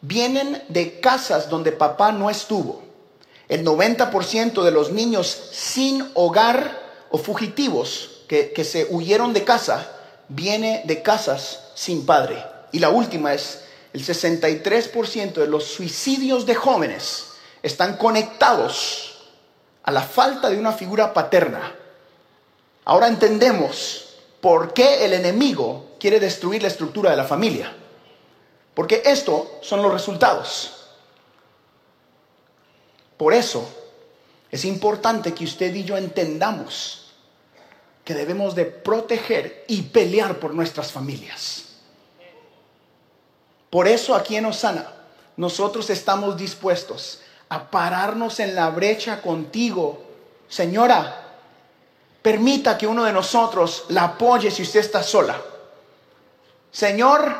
vienen 0.00 0.62
de 0.68 1.00
casas 1.00 1.48
donde 1.48 1.72
papá 1.72 2.12
no 2.12 2.30
estuvo. 2.30 2.82
El 3.48 3.64
90% 3.64 4.62
de 4.62 4.70
los 4.70 4.90
niños 4.90 5.48
sin 5.52 6.08
hogar 6.14 6.80
o 7.10 7.18
fugitivos 7.18 8.22
que, 8.26 8.52
que, 8.52 8.64
se 8.64 8.86
huyeron 8.90 9.32
de 9.32 9.44
casa 9.44 9.90
viene 10.28 10.82
de 10.86 11.02
casas 11.02 11.60
sin 11.74 12.06
padre. 12.06 12.42
Y 12.72 12.78
la 12.78 12.88
última 12.88 13.34
es, 13.34 13.63
el 13.94 14.04
63% 14.04 15.34
de 15.34 15.46
los 15.46 15.64
suicidios 15.64 16.44
de 16.44 16.56
jóvenes 16.56 17.28
están 17.62 17.96
conectados 17.96 19.30
a 19.84 19.92
la 19.92 20.02
falta 20.02 20.50
de 20.50 20.58
una 20.58 20.72
figura 20.72 21.14
paterna. 21.14 21.72
Ahora 22.86 23.06
entendemos 23.06 24.16
por 24.40 24.74
qué 24.74 25.04
el 25.04 25.12
enemigo 25.12 25.92
quiere 26.00 26.18
destruir 26.18 26.60
la 26.62 26.68
estructura 26.68 27.12
de 27.12 27.16
la 27.16 27.22
familia. 27.22 27.72
Porque 28.74 29.00
estos 29.04 29.44
son 29.62 29.80
los 29.80 29.92
resultados. 29.92 30.88
Por 33.16 33.32
eso 33.32 33.64
es 34.50 34.64
importante 34.64 35.32
que 35.32 35.44
usted 35.44 35.72
y 35.72 35.84
yo 35.84 35.96
entendamos 35.96 37.12
que 38.04 38.14
debemos 38.14 38.56
de 38.56 38.64
proteger 38.64 39.64
y 39.68 39.82
pelear 39.82 40.40
por 40.40 40.52
nuestras 40.52 40.90
familias. 40.90 41.73
Por 43.74 43.88
eso 43.88 44.14
aquí 44.14 44.36
en 44.36 44.46
Osana 44.46 44.86
nosotros 45.36 45.90
estamos 45.90 46.36
dispuestos 46.36 47.18
a 47.48 47.72
pararnos 47.72 48.38
en 48.38 48.54
la 48.54 48.70
brecha 48.70 49.20
contigo. 49.20 50.00
Señora, 50.48 51.32
permita 52.22 52.78
que 52.78 52.86
uno 52.86 53.02
de 53.02 53.12
nosotros 53.12 53.86
la 53.88 54.04
apoye 54.04 54.52
si 54.52 54.62
usted 54.62 54.78
está 54.78 55.02
sola. 55.02 55.42
Señor, 56.70 57.34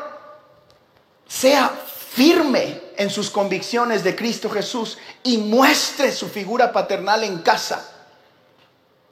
sea 1.25 1.69
firme 1.69 2.81
en 2.97 3.09
sus 3.09 3.29
convicciones 3.29 4.03
de 4.03 4.13
Cristo 4.13 4.49
Jesús 4.49 4.97
y 5.23 5.37
muestre 5.37 6.11
su 6.11 6.27
figura 6.27 6.73
paternal 6.73 7.23
en 7.23 7.37
casa. 7.37 7.94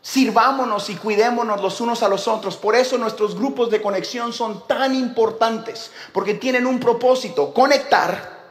Sirvámonos 0.06 0.90
y 0.90 0.96
cuidémonos 0.96 1.62
los 1.62 1.80
unos 1.80 2.04
a 2.04 2.10
los 2.10 2.28
otros. 2.28 2.58
Por 2.58 2.76
eso 2.76 2.98
nuestros 2.98 3.36
grupos 3.36 3.72
de 3.72 3.82
conexión 3.82 4.34
son 4.34 4.68
tan 4.68 4.94
importantes, 4.94 5.92
porque 6.12 6.34
tienen 6.34 6.68
un 6.68 6.78
propósito, 6.78 7.54
conectar, 7.54 8.42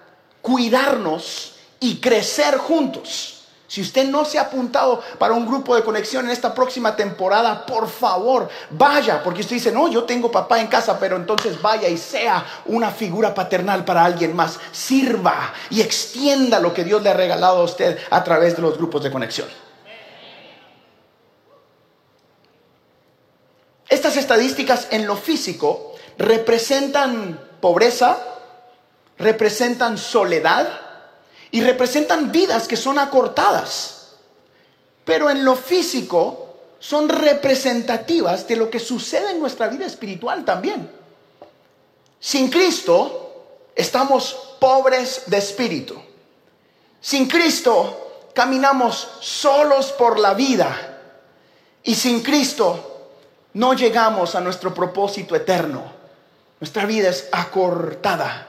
cuidarnos 0.40 1.56
y 1.78 2.00
crecer 2.00 2.56
juntos. 2.56 3.44
Si 3.66 3.82
usted 3.82 4.09
no 4.09 4.25
se 4.25 4.38
ha 4.38 4.42
apuntado 4.42 5.02
para 5.18 5.35
un 5.35 5.47
grupo 5.47 5.76
de 5.76 5.85
conexión 5.85 6.25
en 6.25 6.30
esta 6.30 6.54
próxima 6.54 6.97
temporada, 6.97 7.66
por 7.66 7.87
favor, 7.87 8.49
vaya, 8.71 9.23
porque 9.23 9.42
usted 9.42 9.56
dice, 9.56 9.73
no, 9.73 9.88
yo 9.88 10.04
tengo 10.04 10.30
papá 10.30 10.59
en 10.59 10.68
casa, 10.68 10.99
pero 10.99 11.16
entonces 11.16 11.61
vaya 11.61 11.88
y 11.88 11.99
sea 11.99 12.47
una 12.64 12.90
figura 12.90 13.35
paternal 13.35 13.85
para 13.85 14.06
alguien 14.06 14.35
más. 14.35 14.59
Sirva 14.73 15.52
y 15.68 15.82
extienda 15.82 16.61
lo 16.61 16.73
que 16.73 16.85
Dios 16.85 17.02
le 17.02 17.11
ha 17.11 17.14
regalado 17.14 17.59
a 17.59 17.64
usted 17.64 17.99
a 18.09 18.25
través 18.25 18.56
de 18.56 18.62
los 18.62 18.78
grupos 18.78 19.02
de 19.02 19.11
conexión. 19.11 19.49
Estas 23.92 24.16
estadísticas 24.16 24.87
en 24.90 25.06
lo 25.06 25.18
físico 25.18 25.92
representan 26.16 27.38
pobreza, 27.61 28.16
representan 29.18 29.99
soledad, 29.99 30.66
y 31.50 31.61
representan 31.61 32.32
vidas 32.32 32.66
que 32.66 32.78
son 32.78 32.99
acortadas. 32.99 34.14
Pero 35.04 35.28
en 35.28 35.44
lo 35.44 35.54
físico 35.54 36.56
son 36.80 37.11
representativas 37.11 38.49
de 38.49 38.56
lo 38.56 38.70
que 38.70 38.80
sucede 38.80 39.32
en 39.32 39.40
nuestra 39.40 39.68
vida 39.68 39.84
espiritual 39.84 40.42
también. 40.46 40.90
Sin 42.18 42.49
Cristo 42.49 43.44
estamos 43.76 44.56
pobres 44.58 45.25
de 45.26 45.37
espíritu. 45.37 46.00
Sin 46.99 47.28
Cristo 47.28 48.30
caminamos 48.32 49.06
solos 49.20 49.92
por 49.92 50.18
la 50.18 50.32
vida. 50.32 50.99
Y 51.82 51.94
sin 51.94 52.22
Cristo 52.22 52.91
no 53.54 53.75
llegamos 53.75 54.35
a 54.35 54.40
nuestro 54.40 54.73
propósito 54.73 55.37
eterno. 55.37 55.92
Nuestra 56.61 56.87
vida 56.87 57.11
es 57.11 57.28
acortada. 57.32 58.47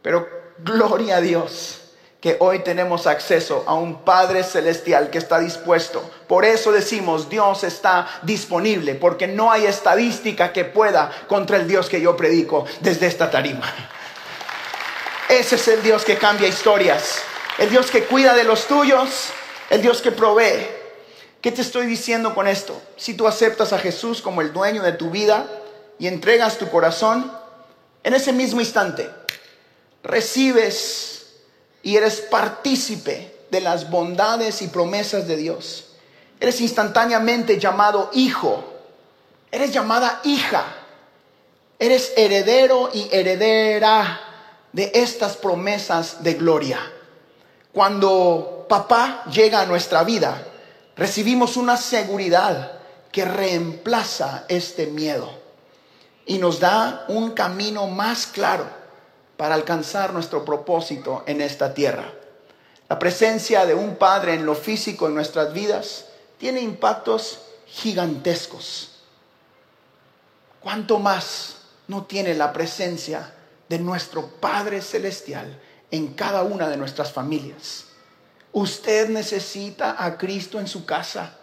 Pero 0.00 0.28
gloria 0.58 1.16
a 1.16 1.20
Dios 1.20 1.78
que 2.20 2.36
hoy 2.38 2.60
tenemos 2.60 3.08
acceso 3.08 3.64
a 3.66 3.74
un 3.74 4.04
Padre 4.04 4.44
Celestial 4.44 5.10
que 5.10 5.18
está 5.18 5.40
dispuesto. 5.40 6.08
Por 6.28 6.44
eso 6.44 6.70
decimos, 6.70 7.28
Dios 7.28 7.64
está 7.64 8.08
disponible, 8.22 8.94
porque 8.94 9.26
no 9.26 9.50
hay 9.50 9.66
estadística 9.66 10.52
que 10.52 10.64
pueda 10.64 11.10
contra 11.26 11.56
el 11.56 11.66
Dios 11.66 11.88
que 11.88 12.00
yo 12.00 12.16
predico 12.16 12.64
desde 12.80 13.08
esta 13.08 13.28
tarima. 13.28 13.66
Ese 15.28 15.56
es 15.56 15.66
el 15.66 15.82
Dios 15.82 16.04
que 16.04 16.16
cambia 16.16 16.46
historias, 16.46 17.22
el 17.58 17.70
Dios 17.70 17.90
que 17.90 18.04
cuida 18.04 18.34
de 18.34 18.44
los 18.44 18.66
tuyos, 18.66 19.30
el 19.68 19.82
Dios 19.82 20.00
que 20.00 20.12
provee. 20.12 20.81
¿Qué 21.42 21.50
te 21.50 21.60
estoy 21.60 21.86
diciendo 21.86 22.36
con 22.36 22.46
esto? 22.46 22.80
Si 22.96 23.14
tú 23.14 23.26
aceptas 23.26 23.72
a 23.72 23.78
Jesús 23.78 24.22
como 24.22 24.40
el 24.42 24.52
dueño 24.52 24.80
de 24.80 24.92
tu 24.92 25.10
vida 25.10 25.48
y 25.98 26.06
entregas 26.06 26.56
tu 26.56 26.70
corazón, 26.70 27.32
en 28.04 28.14
ese 28.14 28.32
mismo 28.32 28.60
instante 28.60 29.10
recibes 30.04 31.26
y 31.82 31.96
eres 31.96 32.20
partícipe 32.20 33.36
de 33.50 33.60
las 33.60 33.90
bondades 33.90 34.62
y 34.62 34.68
promesas 34.68 35.26
de 35.26 35.36
Dios. 35.36 35.86
Eres 36.38 36.60
instantáneamente 36.60 37.58
llamado 37.58 38.10
hijo. 38.12 38.64
Eres 39.50 39.72
llamada 39.72 40.20
hija. 40.22 40.64
Eres 41.78 42.12
heredero 42.16 42.90
y 42.94 43.08
heredera 43.10 44.20
de 44.72 44.92
estas 44.94 45.36
promesas 45.36 46.22
de 46.22 46.34
gloria. 46.34 46.78
Cuando 47.72 48.66
papá 48.68 49.24
llega 49.30 49.60
a 49.60 49.66
nuestra 49.66 50.04
vida, 50.04 50.46
recibimos 51.02 51.56
una 51.56 51.76
seguridad 51.76 52.74
que 53.10 53.24
reemplaza 53.24 54.44
este 54.46 54.86
miedo 54.86 55.28
y 56.26 56.38
nos 56.38 56.60
da 56.60 57.06
un 57.08 57.32
camino 57.32 57.88
más 57.88 58.28
claro 58.28 58.64
para 59.36 59.56
alcanzar 59.56 60.12
nuestro 60.12 60.44
propósito 60.44 61.24
en 61.26 61.40
esta 61.40 61.74
tierra. 61.74 62.12
La 62.88 63.00
presencia 63.00 63.66
de 63.66 63.74
un 63.74 63.96
Padre 63.96 64.34
en 64.34 64.46
lo 64.46 64.54
físico 64.54 65.08
en 65.08 65.16
nuestras 65.16 65.52
vidas 65.52 66.04
tiene 66.38 66.60
impactos 66.60 67.40
gigantescos. 67.66 69.00
¿Cuánto 70.60 71.00
más 71.00 71.56
no 71.88 72.04
tiene 72.04 72.32
la 72.32 72.52
presencia 72.52 73.34
de 73.68 73.80
nuestro 73.80 74.28
Padre 74.28 74.80
Celestial 74.80 75.60
en 75.90 76.14
cada 76.14 76.44
una 76.44 76.68
de 76.68 76.76
nuestras 76.76 77.10
familias? 77.10 77.86
Usted 78.52 79.08
necesita 79.08 79.96
a 79.98 80.18
Cristo 80.18 80.60
en 80.60 80.68
su 80.68 80.84
casa. 80.84 81.34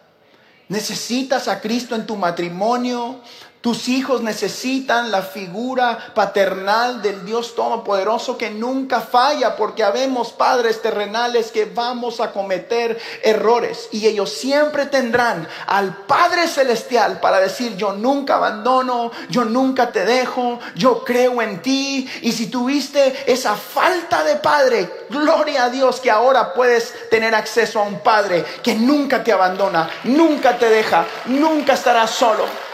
Necesitas 0.68 1.48
a 1.48 1.60
Cristo 1.62 1.96
en 1.96 2.06
tu 2.06 2.16
matrimonio, 2.16 3.22
tus 3.62 3.90
hijos 3.90 4.22
necesitan 4.22 5.12
la 5.12 5.22
figura 5.22 6.14
paternal 6.16 7.02
del 7.02 7.26
Dios 7.26 7.56
Todopoderoso 7.56 8.38
que 8.38 8.52
nunca 8.52 9.02
falla 9.02 9.58
porque 9.58 9.84
habemos 9.84 10.32
padres 10.32 10.82
terrenales 10.82 11.52
que 11.52 11.66
vamos 11.66 12.22
a 12.22 12.32
cometer 12.32 12.98
errores 13.22 13.90
y 13.92 14.08
ellos 14.08 14.32
siempre 14.32 14.86
tendrán 14.86 15.46
al 15.68 15.94
Padre 16.06 16.48
Celestial 16.48 17.20
para 17.20 17.42
decir 17.42 17.76
yo 17.76 17.92
nunca 17.92 18.38
abandono, 18.38 19.12
yo 19.30 19.44
nunca 19.44 19.92
te 19.92 20.06
dejo, 20.06 20.60
yo 20.76 21.04
creo 21.04 21.42
en 21.42 21.62
ti 21.62 22.10
y 22.22 22.32
si 22.32 22.48
tuviste 22.48 23.30
esa 23.30 23.56
falta 23.56 24.24
de 24.24 24.38
Padre, 24.38 24.90
gloria 25.10 25.66
a 25.66 25.70
Dios 25.70 26.00
que 26.00 26.10
ahora 26.10 26.54
puedes 26.54 26.94
tener 27.10 27.36
acceso 27.36 27.82
a 27.82 27.84
un 27.84 28.00
Padre 28.00 28.46
que 28.64 28.76
nunca 28.76 29.22
te 29.22 29.34
abandona, 29.34 29.90
nunca 30.06 30.58
te 30.58 30.70
deja, 30.70 31.06
nunca 31.26 31.74
estarás 31.74 32.12
solo. 32.12 32.69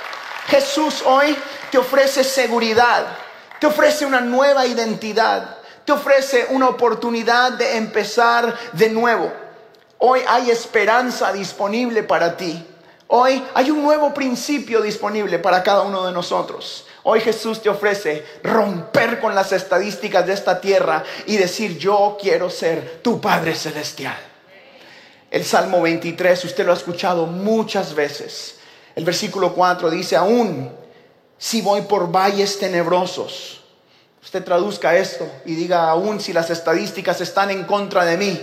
Jesús 0.47 1.01
hoy 1.05 1.35
te 1.71 1.77
ofrece 1.77 2.23
seguridad, 2.23 3.05
te 3.59 3.67
ofrece 3.67 4.05
una 4.05 4.21
nueva 4.21 4.65
identidad, 4.65 5.57
te 5.83 5.91
ofrece 5.91 6.47
una 6.49 6.69
oportunidad 6.69 7.53
de 7.53 7.77
empezar 7.77 8.55
de 8.73 8.89
nuevo. 8.89 9.31
Hoy 9.97 10.21
hay 10.27 10.51
esperanza 10.51 11.31
disponible 11.33 12.03
para 12.03 12.37
ti. 12.37 12.63
Hoy 13.07 13.43
hay 13.53 13.71
un 13.71 13.83
nuevo 13.83 14.13
principio 14.13 14.81
disponible 14.81 15.39
para 15.39 15.63
cada 15.63 15.81
uno 15.81 16.05
de 16.05 16.11
nosotros. 16.11 16.85
Hoy 17.03 17.21
Jesús 17.21 17.61
te 17.61 17.69
ofrece 17.69 18.25
romper 18.43 19.19
con 19.19 19.35
las 19.35 19.51
estadísticas 19.51 20.25
de 20.25 20.33
esta 20.33 20.59
tierra 20.59 21.03
y 21.27 21.37
decir, 21.37 21.77
yo 21.77 22.17
quiero 22.19 22.49
ser 22.49 22.99
tu 23.03 23.21
Padre 23.21 23.55
Celestial. 23.55 24.17
El 25.29 25.45
Salmo 25.45 25.81
23, 25.81 26.45
usted 26.45 26.65
lo 26.65 26.71
ha 26.71 26.75
escuchado 26.75 27.25
muchas 27.27 27.93
veces. 27.93 28.55
El 28.95 29.03
versículo 29.03 29.53
4 29.53 29.89
dice, 29.89 30.15
aún 30.15 30.71
si 31.37 31.61
voy 31.61 31.81
por 31.81 32.11
valles 32.11 32.57
tenebrosos, 32.57 33.61
usted 34.23 34.43
traduzca 34.43 34.95
esto 34.95 35.29
y 35.45 35.55
diga, 35.55 35.89
aún 35.89 36.19
si 36.21 36.31
las 36.31 36.49
estadísticas 36.49 37.19
están 37.19 37.51
en 37.51 37.65
contra 37.65 38.05
de 38.05 38.17
mí, 38.17 38.41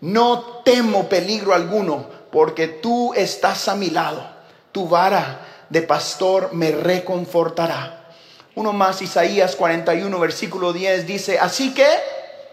no 0.00 0.62
temo 0.64 1.08
peligro 1.08 1.54
alguno, 1.54 2.06
porque 2.30 2.68
tú 2.68 3.14
estás 3.14 3.68
a 3.68 3.76
mi 3.76 3.90
lado. 3.90 4.28
Tu 4.72 4.88
vara 4.88 5.66
de 5.70 5.82
pastor 5.82 6.50
me 6.52 6.72
reconfortará. 6.72 8.10
Uno 8.56 8.72
más, 8.72 9.00
Isaías 9.02 9.54
41, 9.56 10.18
versículo 10.18 10.72
10 10.72 11.06
dice, 11.06 11.38
así 11.38 11.72
que, 11.72 11.86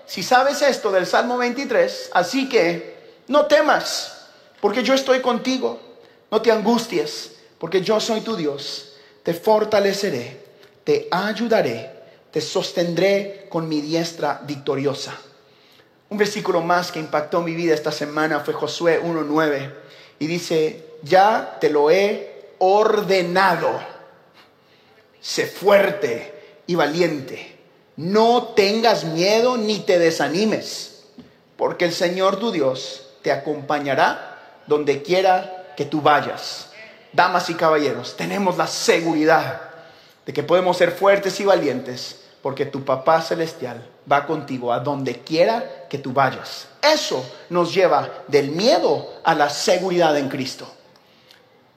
si 0.05 0.21
sabes 0.21 0.61
esto 0.61 0.91
del 0.91 1.07
Salmo 1.07 1.37
23, 1.37 2.11
así 2.13 2.47
que 2.47 3.15
no 3.27 3.45
temas, 3.47 4.27
porque 4.61 4.83
yo 4.83 4.93
estoy 4.93 5.21
contigo, 5.21 5.79
no 6.33 6.41
te 6.41 6.51
angusties, 6.51 7.33
porque 7.59 7.81
yo 7.81 7.99
soy 7.99 8.21
tu 8.21 8.35
Dios, 8.35 8.93
te 9.21 9.35
fortaleceré, 9.35 10.41
te 10.83 11.07
ayudaré, 11.11 11.91
te 12.31 12.41
sostendré 12.41 13.45
con 13.49 13.69
mi 13.69 13.81
diestra 13.81 14.41
victoriosa. 14.43 15.13
Un 16.09 16.17
versículo 16.17 16.61
más 16.61 16.91
que 16.91 16.97
impactó 16.97 17.43
mi 17.43 17.53
vida 17.53 17.75
esta 17.75 17.91
semana 17.91 18.39
fue 18.39 18.55
Josué 18.55 18.99
1.9 18.99 19.73
y 20.17 20.25
dice, 20.25 20.83
ya 21.03 21.59
te 21.61 21.69
lo 21.69 21.91
he 21.91 22.47
ordenado. 22.57 23.79
Sé 25.21 25.45
fuerte 25.45 26.61
y 26.65 26.73
valiente. 26.73 27.59
No 27.95 28.53
tengas 28.55 29.03
miedo 29.03 29.55
ni 29.57 29.81
te 29.81 29.99
desanimes, 29.99 31.03
porque 31.57 31.85
el 31.85 31.93
Señor 31.93 32.39
tu 32.39 32.51
Dios 32.51 33.11
te 33.21 33.31
acompañará 33.31 34.63
donde 34.65 35.03
quiera 35.03 35.59
que 35.75 35.85
tú 35.85 36.01
vayas. 36.01 36.69
Damas 37.11 37.49
y 37.49 37.53
caballeros, 37.53 38.17
tenemos 38.17 38.57
la 38.57 38.67
seguridad 38.67 39.61
de 40.25 40.33
que 40.33 40.43
podemos 40.43 40.77
ser 40.77 40.91
fuertes 40.91 41.39
y 41.39 41.45
valientes, 41.45 42.21
porque 42.41 42.65
tu 42.65 42.83
papá 42.83 43.21
celestial 43.21 43.85
va 44.11 44.25
contigo 44.25 44.73
a 44.73 44.79
donde 44.79 45.21
quiera 45.21 45.85
que 45.89 45.97
tú 45.97 46.11
vayas. 46.11 46.67
Eso 46.81 47.25
nos 47.49 47.73
lleva 47.73 48.09
del 48.27 48.49
miedo 48.51 49.13
a 49.23 49.33
la 49.33 49.49
seguridad 49.49 50.17
en 50.17 50.27
Cristo. 50.27 50.67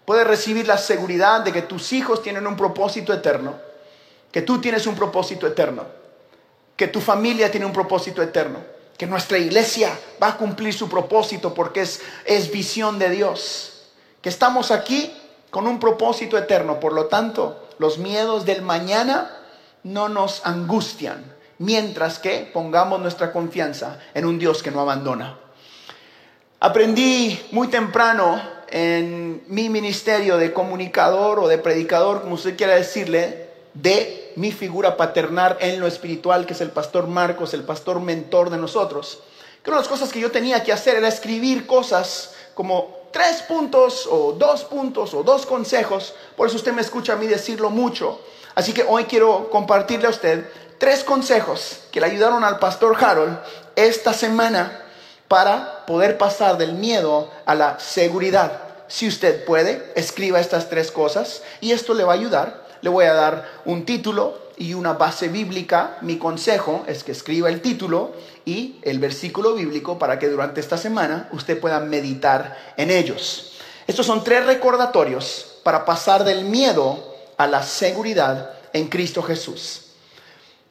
Puedes 0.04 0.26
recibir 0.26 0.66
la 0.66 0.78
seguridad 0.78 1.42
de 1.42 1.52
que 1.52 1.62
tus 1.62 1.92
hijos 1.92 2.22
tienen 2.22 2.46
un 2.46 2.56
propósito 2.56 3.12
eterno, 3.12 3.54
que 4.32 4.42
tú 4.42 4.60
tienes 4.60 4.86
un 4.86 4.94
propósito 4.94 5.46
eterno, 5.46 5.84
que 6.76 6.88
tu 6.88 7.00
familia 7.00 7.50
tiene 7.50 7.66
un 7.66 7.72
propósito 7.72 8.22
eterno, 8.22 8.58
que 8.96 9.06
nuestra 9.06 9.38
iglesia 9.38 9.96
va 10.22 10.28
a 10.28 10.36
cumplir 10.36 10.72
su 10.72 10.88
propósito 10.88 11.52
porque 11.54 11.82
es, 11.82 12.00
es 12.24 12.50
visión 12.50 12.98
de 12.98 13.10
Dios, 13.10 13.75
que 14.26 14.30
estamos 14.30 14.72
aquí 14.72 15.12
con 15.52 15.68
un 15.68 15.78
propósito 15.78 16.36
eterno, 16.36 16.80
por 16.80 16.92
lo 16.92 17.06
tanto, 17.06 17.68
los 17.78 17.98
miedos 17.98 18.44
del 18.44 18.60
mañana 18.60 19.30
no 19.84 20.08
nos 20.08 20.44
angustian, 20.44 21.32
mientras 21.58 22.18
que 22.18 22.50
pongamos 22.52 22.98
nuestra 22.98 23.30
confianza 23.30 24.00
en 24.14 24.26
un 24.26 24.40
Dios 24.40 24.64
que 24.64 24.72
no 24.72 24.80
abandona. 24.80 25.38
Aprendí 26.58 27.40
muy 27.52 27.68
temprano 27.68 28.42
en 28.68 29.44
mi 29.46 29.68
ministerio 29.68 30.38
de 30.38 30.52
comunicador 30.52 31.38
o 31.38 31.46
de 31.46 31.58
predicador, 31.58 32.22
como 32.22 32.34
usted 32.34 32.56
quiera 32.56 32.74
decirle, 32.74 33.48
de 33.74 34.32
mi 34.34 34.50
figura 34.50 34.96
paternal 34.96 35.56
en 35.60 35.78
lo 35.78 35.86
espiritual, 35.86 36.46
que 36.46 36.54
es 36.54 36.60
el 36.60 36.70
pastor 36.70 37.06
Marcos, 37.06 37.54
el 37.54 37.62
pastor 37.62 38.00
mentor 38.00 38.50
de 38.50 38.58
nosotros. 38.58 39.20
Que 39.62 39.70
una 39.70 39.76
de 39.76 39.82
las 39.82 39.88
cosas 39.88 40.12
que 40.12 40.18
yo 40.18 40.32
tenía 40.32 40.64
que 40.64 40.72
hacer 40.72 40.96
era 40.96 41.06
escribir 41.06 41.68
cosas 41.68 42.32
como 42.54 43.05
tres 43.12 43.42
puntos 43.42 44.08
o 44.10 44.32
dos 44.32 44.64
puntos 44.64 45.14
o 45.14 45.22
dos 45.22 45.46
consejos. 45.46 46.14
Por 46.36 46.48
eso 46.48 46.56
usted 46.56 46.72
me 46.72 46.82
escucha 46.82 47.14
a 47.14 47.16
mí 47.16 47.26
decirlo 47.26 47.70
mucho. 47.70 48.20
Así 48.54 48.72
que 48.72 48.84
hoy 48.88 49.04
quiero 49.04 49.50
compartirle 49.50 50.06
a 50.06 50.10
usted 50.10 50.48
tres 50.78 51.04
consejos 51.04 51.80
que 51.90 52.00
le 52.00 52.06
ayudaron 52.06 52.44
al 52.44 52.58
pastor 52.58 52.96
Harold 53.02 53.38
esta 53.74 54.12
semana 54.12 54.82
para 55.28 55.86
poder 55.86 56.18
pasar 56.18 56.56
del 56.56 56.72
miedo 56.72 57.30
a 57.44 57.54
la 57.54 57.78
seguridad. 57.80 58.62
Si 58.88 59.08
usted 59.08 59.44
puede, 59.44 59.92
escriba 59.96 60.40
estas 60.40 60.68
tres 60.68 60.92
cosas 60.92 61.42
y 61.60 61.72
esto 61.72 61.94
le 61.94 62.04
va 62.04 62.12
a 62.12 62.16
ayudar. 62.16 62.65
Le 62.82 62.90
voy 62.90 63.06
a 63.06 63.14
dar 63.14 63.48
un 63.64 63.84
título 63.84 64.46
y 64.56 64.74
una 64.74 64.94
base 64.94 65.28
bíblica. 65.28 65.98
Mi 66.02 66.18
consejo 66.18 66.84
es 66.86 67.04
que 67.04 67.12
escriba 67.12 67.48
el 67.48 67.60
título 67.60 68.12
y 68.44 68.76
el 68.82 68.98
versículo 68.98 69.54
bíblico 69.54 69.98
para 69.98 70.18
que 70.18 70.28
durante 70.28 70.60
esta 70.60 70.78
semana 70.78 71.28
usted 71.32 71.60
pueda 71.60 71.80
meditar 71.80 72.74
en 72.76 72.90
ellos. 72.90 73.52
Estos 73.86 74.06
son 74.06 74.24
tres 74.24 74.46
recordatorios 74.46 75.60
para 75.62 75.84
pasar 75.84 76.24
del 76.24 76.44
miedo 76.44 77.14
a 77.36 77.46
la 77.46 77.62
seguridad 77.62 78.50
en 78.72 78.88
Cristo 78.88 79.22
Jesús. 79.22 79.82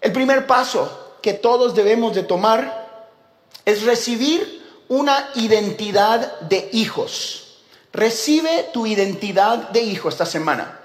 El 0.01 0.11
primer 0.11 0.47
paso 0.47 1.17
que 1.21 1.33
todos 1.33 1.75
debemos 1.75 2.13
de 2.13 2.23
tomar 2.23 3.09
es 3.65 3.83
recibir 3.83 4.63
una 4.87 5.29
identidad 5.35 6.39
de 6.41 6.69
hijos. 6.73 7.57
Recibe 7.91 8.69
tu 8.73 8.85
identidad 8.85 9.69
de 9.69 9.81
hijo 9.81 10.09
esta 10.09 10.25
semana. 10.25 10.79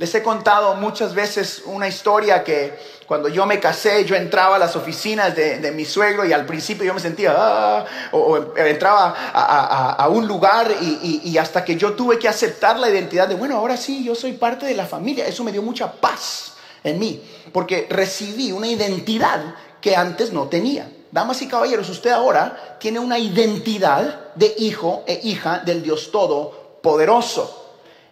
Les 0.00 0.14
he 0.14 0.22
contado 0.22 0.76
muchas 0.76 1.14
veces 1.14 1.62
una 1.66 1.86
historia 1.86 2.42
que 2.42 2.72
cuando 3.04 3.28
yo 3.28 3.44
me 3.44 3.60
casé, 3.60 4.02
yo 4.06 4.16
entraba 4.16 4.56
a 4.56 4.58
las 4.58 4.74
oficinas 4.74 5.36
de, 5.36 5.70
mi 5.72 5.84
suegro 5.84 6.24
y 6.24 6.32
al 6.32 6.46
principio 6.46 6.86
yo 6.86 6.94
me 6.94 7.00
sentía, 7.00 7.34
ah", 7.36 7.84
o, 8.12 8.56
entraba 8.56 9.14
a, 9.34 10.08
un 10.08 10.26
lugar 10.26 10.74
y, 10.80 11.20
y, 11.22 11.36
hasta 11.36 11.62
que 11.62 11.76
yo 11.76 11.92
tuve 11.92 12.18
que 12.18 12.28
aceptar 12.28 12.78
la 12.78 12.88
identidad 12.88 13.28
de, 13.28 13.34
bueno, 13.34 13.58
ahora 13.58 13.76
sí, 13.76 14.02
yo 14.02 14.14
soy 14.14 14.32
parte 14.32 14.64
de 14.64 14.72
la 14.72 14.86
familia. 14.86 15.26
Eso 15.26 15.44
me 15.44 15.52
dio 15.52 15.60
mucha 15.60 15.92
paz 15.92 16.54
en 16.82 16.98
mí, 16.98 17.22
porque 17.52 17.86
recibí 17.90 18.52
una 18.52 18.68
identidad 18.68 19.54
que 19.82 19.96
antes 19.96 20.32
no 20.32 20.48
tenía. 20.48 20.90
Damas 21.12 21.42
y 21.42 21.46
caballeros, 21.46 21.90
usted 21.90 22.08
ahora 22.08 22.78
tiene 22.80 23.00
una 23.00 23.18
identidad 23.18 24.32
de 24.34 24.54
hijo 24.56 25.04
e 25.06 25.20
hija 25.24 25.58
del 25.58 25.82
Dios 25.82 26.10
Todopoderoso. 26.10 27.58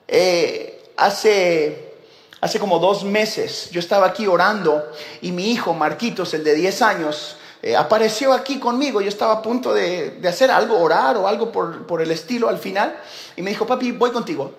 Eh, 0.06 0.67
hace, 0.98 1.94
hace 2.40 2.58
como 2.58 2.78
dos 2.78 3.04
meses 3.04 3.70
yo 3.70 3.80
estaba 3.80 4.06
aquí 4.06 4.26
orando 4.26 4.84
y 5.22 5.32
mi 5.32 5.52
hijo 5.52 5.72
Marquitos, 5.72 6.34
el 6.34 6.44
de 6.44 6.54
10 6.54 6.82
años, 6.82 7.36
eh, 7.62 7.76
apareció 7.76 8.32
aquí 8.32 8.58
conmigo. 8.58 9.00
Yo 9.00 9.08
estaba 9.08 9.34
a 9.34 9.42
punto 9.42 9.72
de, 9.72 10.20
hacer 10.28 10.50
algo, 10.50 10.78
orar 10.78 11.16
o 11.16 11.26
algo 11.26 11.50
por, 11.50 11.86
por, 11.86 12.02
el 12.02 12.10
estilo 12.10 12.48
al 12.48 12.58
final. 12.58 13.00
Y 13.36 13.42
me 13.42 13.50
dijo, 13.50 13.66
papi, 13.66 13.92
voy 13.92 14.10
contigo. 14.10 14.52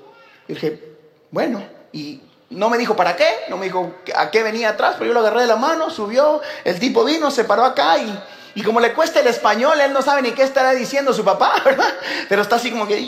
Y 0.47 0.53
dije, 0.53 0.97
bueno, 1.31 1.63
y 1.93 2.21
no 2.49 2.69
me 2.69 2.77
dijo 2.77 2.95
para 2.95 3.15
qué, 3.15 3.27
no 3.49 3.57
me 3.57 3.67
dijo 3.67 3.93
a 4.15 4.31
qué 4.31 4.43
venía 4.43 4.69
atrás, 4.69 4.95
pero 4.97 5.07
yo 5.07 5.13
lo 5.13 5.19
agarré 5.19 5.41
de 5.41 5.47
la 5.47 5.55
mano, 5.55 5.89
subió, 5.89 6.41
el 6.63 6.79
tipo 6.79 7.03
vino, 7.05 7.29
se 7.29 7.43
paró 7.43 7.63
acá 7.63 7.99
y, 7.99 8.19
y 8.55 8.63
como 8.63 8.79
le 8.79 8.93
cuesta 8.93 9.19
el 9.19 9.27
español, 9.27 9.79
él 9.79 9.93
no 9.93 10.01
sabe 10.01 10.23
ni 10.23 10.31
qué 10.31 10.43
estará 10.43 10.71
diciendo 10.71 11.13
su 11.13 11.23
papá. 11.23 11.53
Pero 12.29 12.41
está 12.41 12.55
así 12.55 12.71
como 12.71 12.87
que, 12.87 12.99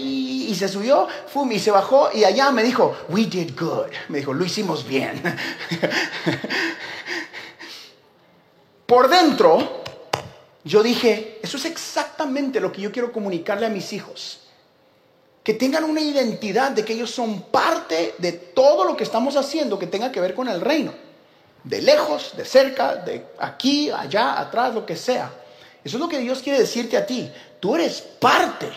y, 0.51 0.55
se 0.55 0.67
subió, 0.67 1.07
fum, 1.27 1.51
y 1.51 1.59
se 1.59 1.71
bajó 1.71 2.09
y 2.13 2.23
allá 2.23 2.51
me 2.51 2.63
dijo, 2.63 2.95
we 3.09 3.25
did 3.25 3.57
good. 3.59 3.87
Me 4.09 4.19
dijo, 4.19 4.33
lo 4.33 4.45
hicimos 4.45 4.87
bien. 4.87 5.21
Por 8.85 9.09
dentro, 9.09 9.83
yo 10.63 10.83
dije, 10.83 11.39
eso 11.41 11.57
es 11.57 11.65
exactamente 11.65 12.59
lo 12.59 12.71
que 12.71 12.81
yo 12.81 12.91
quiero 12.91 13.11
comunicarle 13.11 13.65
a 13.65 13.69
mis 13.69 13.93
hijos 13.93 14.39
que 15.43 15.53
tengan 15.55 15.83
una 15.83 16.01
identidad 16.01 16.71
de 16.71 16.85
que 16.85 16.93
ellos 16.93 17.09
son 17.09 17.43
parte 17.43 18.13
de 18.19 18.31
todo 18.31 18.83
lo 18.83 18.95
que 18.95 19.03
estamos 19.03 19.35
haciendo 19.35 19.79
que 19.79 19.87
tenga 19.87 20.11
que 20.11 20.21
ver 20.21 20.35
con 20.35 20.47
el 20.47 20.61
reino. 20.61 20.93
De 21.63 21.81
lejos, 21.81 22.33
de 22.35 22.45
cerca, 22.45 22.95
de 22.95 23.25
aquí, 23.39 23.89
allá, 23.89 24.39
atrás, 24.39 24.73
lo 24.73 24.85
que 24.85 24.95
sea. 24.95 25.31
Eso 25.83 25.97
es 25.97 26.01
lo 26.01 26.09
que 26.09 26.19
Dios 26.19 26.41
quiere 26.41 26.59
decirte 26.59 26.97
a 26.97 27.05
ti. 27.05 27.31
Tú 27.59 27.75
eres 27.75 28.01
parte 28.01 28.69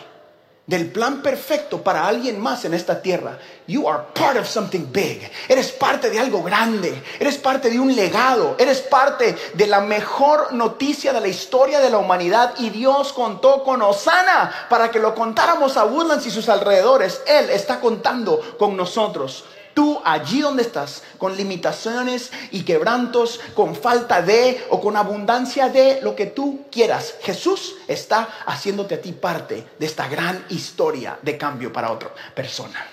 del 0.66 0.90
plan 0.90 1.20
perfecto 1.20 1.82
para 1.82 2.06
alguien 2.06 2.40
más 2.40 2.64
en 2.64 2.72
esta 2.72 3.02
tierra. 3.02 3.38
You 3.66 3.88
are 3.88 4.04
part 4.14 4.38
of 4.38 4.48
something 4.48 4.86
big. 4.90 5.30
Eres 5.48 5.70
parte 5.72 6.08
de 6.08 6.18
algo 6.18 6.42
grande. 6.42 7.02
Eres 7.18 7.36
parte 7.36 7.68
de 7.68 7.78
un 7.78 7.94
legado. 7.94 8.56
Eres 8.58 8.80
parte 8.80 9.36
de 9.52 9.66
la 9.66 9.80
mejor 9.80 10.54
noticia 10.54 11.12
de 11.12 11.20
la 11.20 11.28
historia 11.28 11.80
de 11.80 11.90
la 11.90 11.98
humanidad. 11.98 12.54
Y 12.58 12.70
Dios 12.70 13.12
contó 13.12 13.62
con 13.62 13.82
Osana 13.82 14.66
para 14.70 14.90
que 14.90 14.98
lo 14.98 15.14
contáramos 15.14 15.76
a 15.76 15.84
Woodlands 15.84 16.26
y 16.26 16.30
sus 16.30 16.48
alrededores. 16.48 17.20
Él 17.26 17.50
está 17.50 17.78
contando 17.80 18.40
con 18.58 18.76
nosotros. 18.76 19.44
Tú 19.74 20.00
allí 20.04 20.40
donde 20.40 20.62
estás, 20.62 21.02
con 21.18 21.36
limitaciones 21.36 22.30
y 22.52 22.62
quebrantos, 22.62 23.40
con 23.54 23.74
falta 23.74 24.22
de 24.22 24.64
o 24.70 24.80
con 24.80 24.96
abundancia 24.96 25.68
de 25.68 26.00
lo 26.00 26.14
que 26.14 26.26
tú 26.26 26.66
quieras, 26.70 27.16
Jesús 27.22 27.74
está 27.88 28.28
haciéndote 28.46 28.94
a 28.94 29.02
ti 29.02 29.10
parte 29.12 29.66
de 29.76 29.86
esta 29.86 30.06
gran 30.06 30.46
historia 30.48 31.18
de 31.20 31.36
cambio 31.36 31.72
para 31.72 31.90
otra 31.90 32.14
persona. 32.34 32.86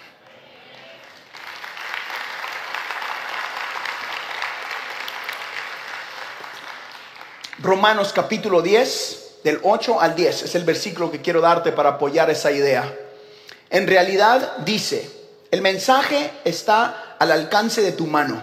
Romanos 7.60 8.12
capítulo 8.12 8.64
10, 8.64 9.36
del 9.44 9.60
8 9.62 10.02
al 10.02 10.16
10, 10.16 10.44
es 10.44 10.56
el 10.56 10.64
versículo 10.64 11.12
que 11.12 11.22
quiero 11.22 11.42
darte 11.42 11.72
para 11.72 11.90
apoyar 11.90 12.32
esa 12.32 12.52
idea. 12.52 12.92
En 13.70 13.86
realidad 13.86 14.58
dice, 14.66 15.21
el 15.52 15.62
mensaje 15.62 16.32
está 16.46 17.18
al 17.20 17.30
alcance 17.30 17.82
de 17.82 17.92
tu 17.92 18.08
mano, 18.08 18.42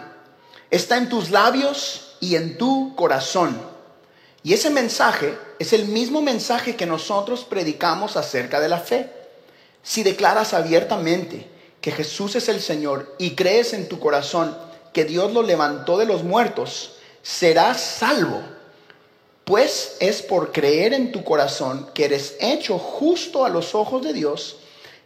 está 0.70 0.98
en 0.98 1.08
tus 1.08 1.30
labios 1.30 2.16
y 2.20 2.36
en 2.36 2.58
tu 2.58 2.94
corazón. 2.96 3.58
Y 4.42 4.52
ese 4.52 4.68
mensaje 4.68 5.36
es 5.58 5.72
el 5.72 5.86
mismo 5.86 6.20
mensaje 6.20 6.76
que 6.76 6.84
nosotros 6.84 7.44
predicamos 7.44 8.16
acerca 8.16 8.60
de 8.60 8.68
la 8.68 8.78
fe. 8.78 9.10
Si 9.82 10.02
declaras 10.02 10.52
abiertamente 10.52 11.50
que 11.80 11.92
Jesús 11.92 12.36
es 12.36 12.50
el 12.50 12.60
Señor 12.60 13.14
y 13.18 13.34
crees 13.34 13.72
en 13.72 13.88
tu 13.88 13.98
corazón 13.98 14.56
que 14.92 15.06
Dios 15.06 15.32
lo 15.32 15.42
levantó 15.42 15.96
de 15.96 16.06
los 16.06 16.24
muertos, 16.24 16.96
serás 17.22 17.80
salvo. 17.80 18.42
Pues 19.44 19.96
es 20.00 20.20
por 20.20 20.52
creer 20.52 20.92
en 20.92 21.10
tu 21.10 21.24
corazón 21.24 21.88
que 21.94 22.04
eres 22.04 22.36
hecho 22.38 22.78
justo 22.78 23.46
a 23.46 23.48
los 23.48 23.74
ojos 23.74 24.02
de 24.02 24.12
Dios 24.12 24.58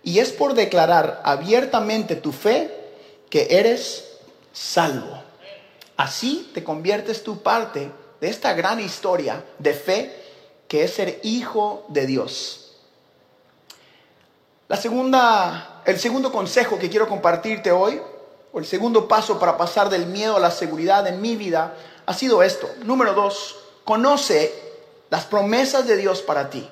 y 0.02 0.18
es 0.18 0.32
por 0.32 0.54
declarar 0.54 1.20
abiertamente 1.24 2.16
tu 2.16 2.32
fe 2.32 2.70
que 3.30 3.48
eres 3.50 4.04
salvo. 4.52 5.22
Así 5.96 6.50
te 6.54 6.64
conviertes 6.64 7.22
tu 7.22 7.42
parte 7.42 7.90
de 8.20 8.28
esta 8.28 8.52
gran 8.54 8.80
historia 8.80 9.44
de 9.58 9.74
fe 9.74 10.22
que 10.68 10.84
es 10.84 10.94
ser 10.94 11.20
hijo 11.22 11.84
de 11.88 12.06
Dios. 12.06 12.72
La 14.68 14.76
segunda, 14.76 15.82
el 15.84 15.98
segundo 15.98 16.32
consejo 16.32 16.78
que 16.78 16.88
quiero 16.88 17.08
compartirte 17.08 17.70
hoy, 17.70 18.00
o 18.52 18.58
el 18.58 18.66
segundo 18.66 19.06
paso 19.06 19.38
para 19.38 19.56
pasar 19.56 19.90
del 19.90 20.06
miedo 20.06 20.36
a 20.36 20.40
la 20.40 20.50
seguridad 20.50 21.06
en 21.06 21.20
mi 21.20 21.36
vida, 21.36 21.74
ha 22.06 22.14
sido 22.14 22.42
esto. 22.42 22.68
Número 22.84 23.12
dos, 23.14 23.56
conoce 23.84 24.52
las 25.10 25.24
promesas 25.24 25.86
de 25.86 25.96
Dios 25.96 26.22
para 26.22 26.48
ti. 26.48 26.68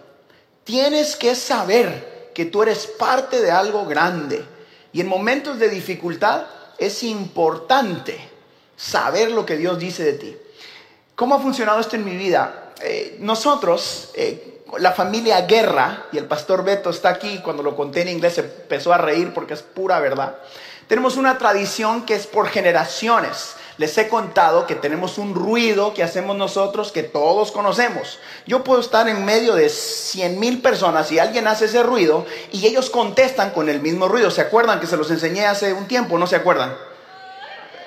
Tienes 0.65 1.17
que 1.17 1.35
saber 1.35 2.20
que 2.35 2.47
tú 2.47 2.63
eres 2.63 2.87
parte 2.87 3.41
de 3.41 3.51
algo 3.51 3.87
grande. 3.87 4.45
Y 4.93 5.01
en 5.01 5.09
momentos 5.09 5.59
de 5.59 5.69
dificultad 5.69 6.47
es 6.79 7.03
importante 7.03 8.19
saber 8.77 9.31
lo 9.31 9.45
que 9.45 9.57
Dios 9.57 9.79
dice 9.79 10.05
de 10.05 10.13
ti. 10.15 10.37
¿Cómo 11.15 11.35
ha 11.35 11.41
funcionado 11.41 11.81
esto 11.81 11.97
en 11.97 12.05
mi 12.05 12.17
vida? 12.17 12.73
Eh, 12.81 13.17
nosotros, 13.21 14.11
eh, 14.15 14.63
la 14.79 14.93
familia 14.93 15.43
Guerra, 15.43 16.07
y 16.13 16.19
el 16.19 16.25
pastor 16.25 16.65
Beto 16.65 16.91
está 16.91 17.11
aquí, 17.11 17.41
cuando 17.45 17.63
lo 17.63 17.77
conté 17.77 18.03
en 18.03 18.09
inglés 18.09 18.35
se 18.35 18.41
empezó 18.41 18.93
a 18.93 18.99
reír 18.99 19.35
porque 19.35 19.55
es 19.55 19.63
pura 19.63 20.01
verdad, 20.01 20.37
tenemos 20.89 21.17
una 21.17 21.37
tradición 21.39 22.07
que 22.07 22.15
es 22.15 22.27
por 22.27 22.49
generaciones 22.49 23.55
les 23.81 23.97
he 23.97 24.09
contado 24.09 24.67
que 24.67 24.75
tenemos 24.75 25.17
un 25.17 25.35
ruido 25.35 25.95
que 25.95 26.03
hacemos 26.03 26.37
nosotros 26.37 26.93
que 26.93 27.03
todos 27.03 27.51
conocemos. 27.51 28.19
Yo 28.47 28.63
puedo 28.63 28.79
estar 28.79 29.09
en 29.09 29.25
medio 29.25 29.55
de 29.55 29.71
100 29.71 30.39
mil 30.39 30.61
personas 30.61 31.11
y 31.11 31.19
alguien 31.19 31.49
hace 31.49 31.65
ese 31.65 31.83
ruido 31.83 32.27
y 32.53 32.67
ellos 32.67 32.91
contestan 32.91 33.53
con 33.53 33.71
el 33.71 33.81
mismo 33.81 34.07
ruido. 34.07 34.31
¿Se 34.31 34.43
acuerdan 34.43 34.81
que 34.81 34.87
se 34.87 34.99
los 34.99 35.11
enseñé 35.11 35.47
hace 35.47 35.73
un 35.73 35.89
tiempo? 35.89 36.19
¿No 36.19 36.27
se 36.27 36.37
acuerdan? 36.37 36.77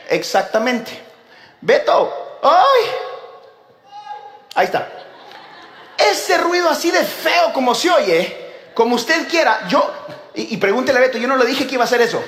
Exactamente. 0.09 0.99
Beto, 1.61 2.39
¡ay! 2.41 2.89
Ahí 4.55 4.65
está. 4.65 4.89
Ese 5.95 6.39
ruido 6.39 6.71
así 6.71 6.89
de 6.89 7.03
feo 7.03 7.53
como 7.53 7.75
se 7.75 7.91
oye, 7.91 8.53
como 8.73 8.95
usted 8.95 9.27
quiera, 9.27 9.67
yo, 9.67 9.93
y, 10.33 10.55
y 10.55 10.57
pregúntele 10.57 10.97
a 10.97 11.01
Beto, 11.03 11.19
yo 11.19 11.27
no 11.27 11.37
le 11.37 11.45
dije 11.45 11.67
que 11.67 11.75
iba 11.75 11.83
a 11.83 11.85
hacer 11.85 12.01
eso. 12.01 12.19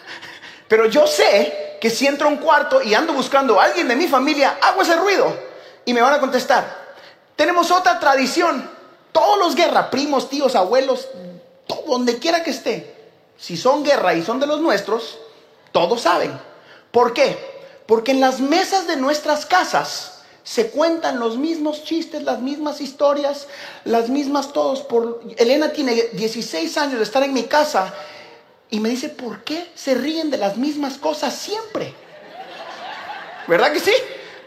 Pero 0.68 0.84
yo 0.84 1.06
sé 1.06 1.67
que 1.80 1.90
si 1.90 2.06
entro 2.06 2.28
a 2.28 2.30
un 2.30 2.38
cuarto 2.38 2.82
y 2.82 2.94
ando 2.94 3.12
buscando 3.12 3.60
a 3.60 3.64
alguien 3.64 3.88
de 3.88 3.96
mi 3.96 4.08
familia, 4.08 4.58
hago 4.60 4.82
ese 4.82 4.96
ruido 4.96 5.34
y 5.84 5.94
me 5.94 6.02
van 6.02 6.14
a 6.14 6.20
contestar. 6.20 6.88
Tenemos 7.36 7.70
otra 7.70 7.98
tradición. 7.98 8.68
Todos 9.12 9.38
los 9.38 9.54
guerra, 9.54 9.90
primos, 9.90 10.28
tíos, 10.28 10.54
abuelos, 10.54 11.08
donde 11.86 12.18
quiera 12.18 12.42
que 12.42 12.50
esté, 12.50 12.94
si 13.36 13.56
son 13.56 13.84
guerra 13.84 14.14
y 14.14 14.22
son 14.22 14.40
de 14.40 14.46
los 14.46 14.60
nuestros, 14.60 15.18
todos 15.72 16.02
saben. 16.02 16.38
¿Por 16.90 17.12
qué? 17.12 17.38
Porque 17.86 18.12
en 18.12 18.20
las 18.20 18.40
mesas 18.40 18.86
de 18.86 18.96
nuestras 18.96 19.46
casas 19.46 20.22
se 20.44 20.70
cuentan 20.70 21.18
los 21.18 21.36
mismos 21.36 21.84
chistes, 21.84 22.22
las 22.22 22.40
mismas 22.40 22.80
historias, 22.80 23.48
las 23.84 24.08
mismas 24.08 24.52
todos. 24.52 24.80
Por... 24.80 25.20
Elena 25.36 25.72
tiene 25.72 25.94
16 26.12 26.76
años 26.78 26.98
de 26.98 27.04
estar 27.04 27.22
en 27.22 27.32
mi 27.32 27.44
casa 27.44 27.94
y 28.70 28.80
me 28.80 28.90
dice, 28.90 29.08
¿por 29.08 29.44
qué 29.44 29.70
se 29.74 29.94
ríen 29.94 30.30
de 30.30 30.38
las 30.38 30.56
mismas 30.56 30.98
cosas 30.98 31.34
siempre? 31.34 31.94
¿Verdad 33.46 33.72
que 33.72 33.80
sí? 33.80 33.94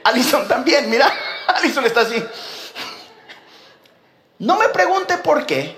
Alison 0.03 0.47
también, 0.47 0.89
mira, 0.89 1.11
Alison 1.47 1.85
está 1.85 2.01
así. 2.01 2.23
No 4.39 4.57
me 4.57 4.69
pregunte 4.69 5.17
por 5.17 5.45
qué 5.45 5.75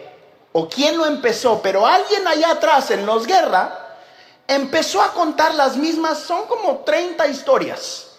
o 0.51 0.69
quién 0.69 0.97
lo 0.97 1.06
empezó, 1.06 1.62
pero 1.62 1.86
alguien 1.86 2.27
allá 2.27 2.51
atrás 2.51 2.91
en 2.91 3.06
los 3.06 3.25
guerra 3.25 3.97
empezó 4.47 5.01
a 5.01 5.13
contar 5.13 5.56
las 5.56 5.77
mismas, 5.77 6.19
son 6.19 6.45
como 6.47 6.79
30 6.79 7.27
historias, 7.27 8.12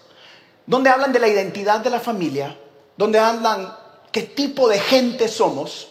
donde 0.67 0.91
hablan 0.91 1.13
de 1.13 1.21
la 1.21 1.29
identidad 1.29 1.81
de 1.81 1.91
la 1.91 2.01
familia, 2.01 2.59
donde 2.97 3.19
hablan 3.19 3.77
qué 4.11 4.23
tipo 4.23 4.69
de 4.69 4.81
gente 4.81 5.29
somos, 5.29 5.89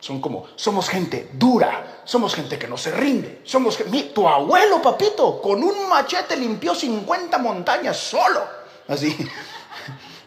son 0.00 0.20
como, 0.20 0.46
somos 0.56 0.88
gente 0.88 1.28
dura, 1.34 2.00
somos 2.04 2.34
gente 2.34 2.58
que 2.58 2.66
no 2.66 2.78
se 2.78 2.90
rinde. 2.90 3.42
Somos 3.44 3.78
tu 4.14 4.26
abuelo, 4.26 4.80
papito, 4.80 5.40
con 5.42 5.62
un 5.62 5.88
machete 5.88 6.36
limpió 6.36 6.74
50 6.74 7.36
montañas 7.38 7.96
solo. 7.96 8.42
Así. 8.88 9.16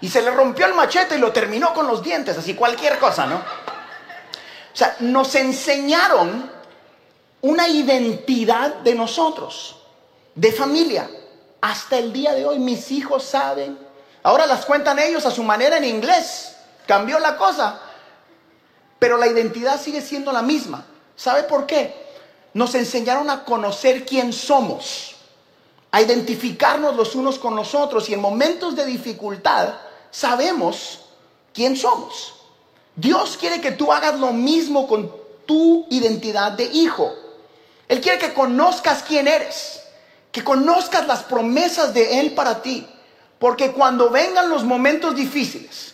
Y 0.01 0.09
se 0.09 0.21
le 0.21 0.31
rompió 0.31 0.65
el 0.65 0.73
machete 0.73 1.15
y 1.15 1.17
lo 1.17 1.31
terminó 1.31 1.73
con 1.73 1.87
los 1.87 2.03
dientes, 2.03 2.37
así 2.37 2.55
cualquier 2.55 2.99
cosa, 2.99 3.25
¿no? 3.25 3.37
O 3.37 4.75
sea, 4.75 4.97
nos 4.99 5.33
enseñaron 5.35 6.51
una 7.39 7.69
identidad 7.69 8.75
de 8.79 8.95
nosotros, 8.95 9.77
de 10.35 10.51
familia. 10.51 11.09
Hasta 11.61 11.99
el 11.99 12.11
día 12.11 12.33
de 12.33 12.45
hoy 12.45 12.59
mis 12.59 12.91
hijos 12.91 13.23
saben. 13.23 13.79
Ahora 14.23 14.45
las 14.45 14.65
cuentan 14.65 14.99
ellos 14.99 15.25
a 15.25 15.31
su 15.31 15.41
manera 15.41 15.77
en 15.77 15.85
inglés. 15.85 16.57
Cambió 16.85 17.17
la 17.17 17.37
cosa 17.37 17.79
pero 19.03 19.17
la 19.17 19.27
identidad 19.27 19.81
sigue 19.81 19.99
siendo 19.99 20.31
la 20.31 20.41
misma. 20.41 20.85
¿Sabe 21.17 21.43
por 21.43 21.65
qué? 21.65 21.93
Nos 22.53 22.73
enseñaron 22.73 23.29
a 23.29 23.43
conocer 23.43 24.05
quién 24.05 24.31
somos, 24.31 25.15
a 25.91 26.01
identificarnos 26.01 26.95
los 26.95 27.13
unos 27.13 27.37
con 27.37 27.53
los 27.53 27.75
otros 27.75 28.07
y 28.07 28.13
en 28.13 28.21
momentos 28.21 28.77
de 28.77 28.85
dificultad 28.85 29.73
sabemos 30.09 31.01
quién 31.53 31.75
somos. 31.75 32.35
Dios 32.95 33.35
quiere 33.37 33.59
que 33.59 33.73
tú 33.73 33.91
hagas 33.91 34.17
lo 34.21 34.31
mismo 34.31 34.87
con 34.87 35.13
tu 35.45 35.85
identidad 35.89 36.53
de 36.53 36.63
hijo. 36.63 37.13
Él 37.89 37.99
quiere 37.99 38.19
que 38.19 38.33
conozcas 38.33 39.03
quién 39.03 39.27
eres, 39.27 39.81
que 40.31 40.45
conozcas 40.45 41.07
las 41.07 41.23
promesas 41.23 41.93
de 41.93 42.21
Él 42.21 42.35
para 42.35 42.61
ti. 42.61 42.87
Porque 43.37 43.73
cuando 43.73 44.09
vengan 44.09 44.49
los 44.49 44.63
momentos 44.63 45.13
difíciles, 45.13 45.92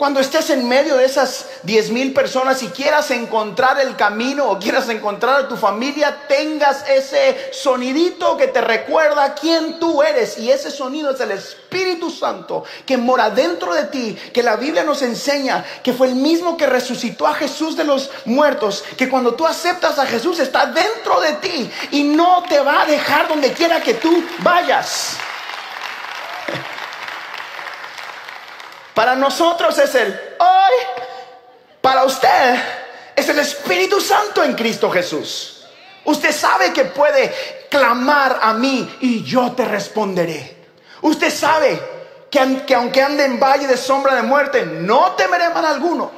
cuando 0.00 0.20
estés 0.20 0.48
en 0.48 0.66
medio 0.66 0.96
de 0.96 1.04
esas 1.04 1.44
10 1.64 1.90
mil 1.90 2.14
personas 2.14 2.62
y 2.62 2.68
quieras 2.68 3.10
encontrar 3.10 3.78
el 3.80 3.96
camino 3.96 4.46
o 4.48 4.58
quieras 4.58 4.88
encontrar 4.88 5.42
a 5.42 5.46
tu 5.48 5.58
familia, 5.58 6.22
tengas 6.26 6.88
ese 6.88 7.50
sonidito 7.52 8.38
que 8.38 8.46
te 8.48 8.62
recuerda 8.62 9.34
quién 9.34 9.78
tú 9.78 10.02
eres. 10.02 10.38
Y 10.38 10.50
ese 10.50 10.70
sonido 10.70 11.10
es 11.10 11.20
el 11.20 11.32
Espíritu 11.32 12.08
Santo 12.08 12.64
que 12.86 12.96
mora 12.96 13.28
dentro 13.28 13.74
de 13.74 13.84
ti, 13.84 14.16
que 14.32 14.42
la 14.42 14.56
Biblia 14.56 14.84
nos 14.84 15.02
enseña 15.02 15.66
que 15.82 15.92
fue 15.92 16.06
el 16.06 16.14
mismo 16.14 16.56
que 16.56 16.66
resucitó 16.66 17.26
a 17.26 17.34
Jesús 17.34 17.76
de 17.76 17.84
los 17.84 18.10
muertos, 18.24 18.82
que 18.96 19.10
cuando 19.10 19.34
tú 19.34 19.46
aceptas 19.46 19.98
a 19.98 20.06
Jesús 20.06 20.38
está 20.38 20.64
dentro 20.64 21.20
de 21.20 21.34
ti 21.34 21.70
y 21.90 22.04
no 22.04 22.42
te 22.48 22.58
va 22.60 22.80
a 22.80 22.86
dejar 22.86 23.28
donde 23.28 23.52
quiera 23.52 23.82
que 23.82 23.92
tú 23.92 24.24
vayas. 24.38 25.18
Para 29.00 29.16
nosotros 29.16 29.78
es 29.78 29.94
el 29.94 30.08
hoy. 30.38 30.74
Para 31.80 32.04
usted 32.04 32.62
es 33.16 33.26
el 33.30 33.38
Espíritu 33.38 33.98
Santo 33.98 34.42
en 34.42 34.52
Cristo 34.52 34.90
Jesús. 34.90 35.64
Usted 36.04 36.30
sabe 36.30 36.70
que 36.74 36.84
puede 36.84 37.34
clamar 37.70 38.40
a 38.42 38.52
mí 38.52 38.98
y 39.00 39.24
yo 39.24 39.52
te 39.52 39.64
responderé. 39.64 40.54
Usted 41.00 41.32
sabe 41.32 41.80
que, 42.30 42.62
que 42.66 42.74
aunque 42.74 43.00
ande 43.00 43.24
en 43.24 43.40
valle 43.40 43.66
de 43.66 43.78
sombra 43.78 44.16
de 44.16 44.20
muerte, 44.20 44.66
no 44.66 45.12
temeré 45.12 45.48
mal 45.48 45.64
alguno. 45.64 46.10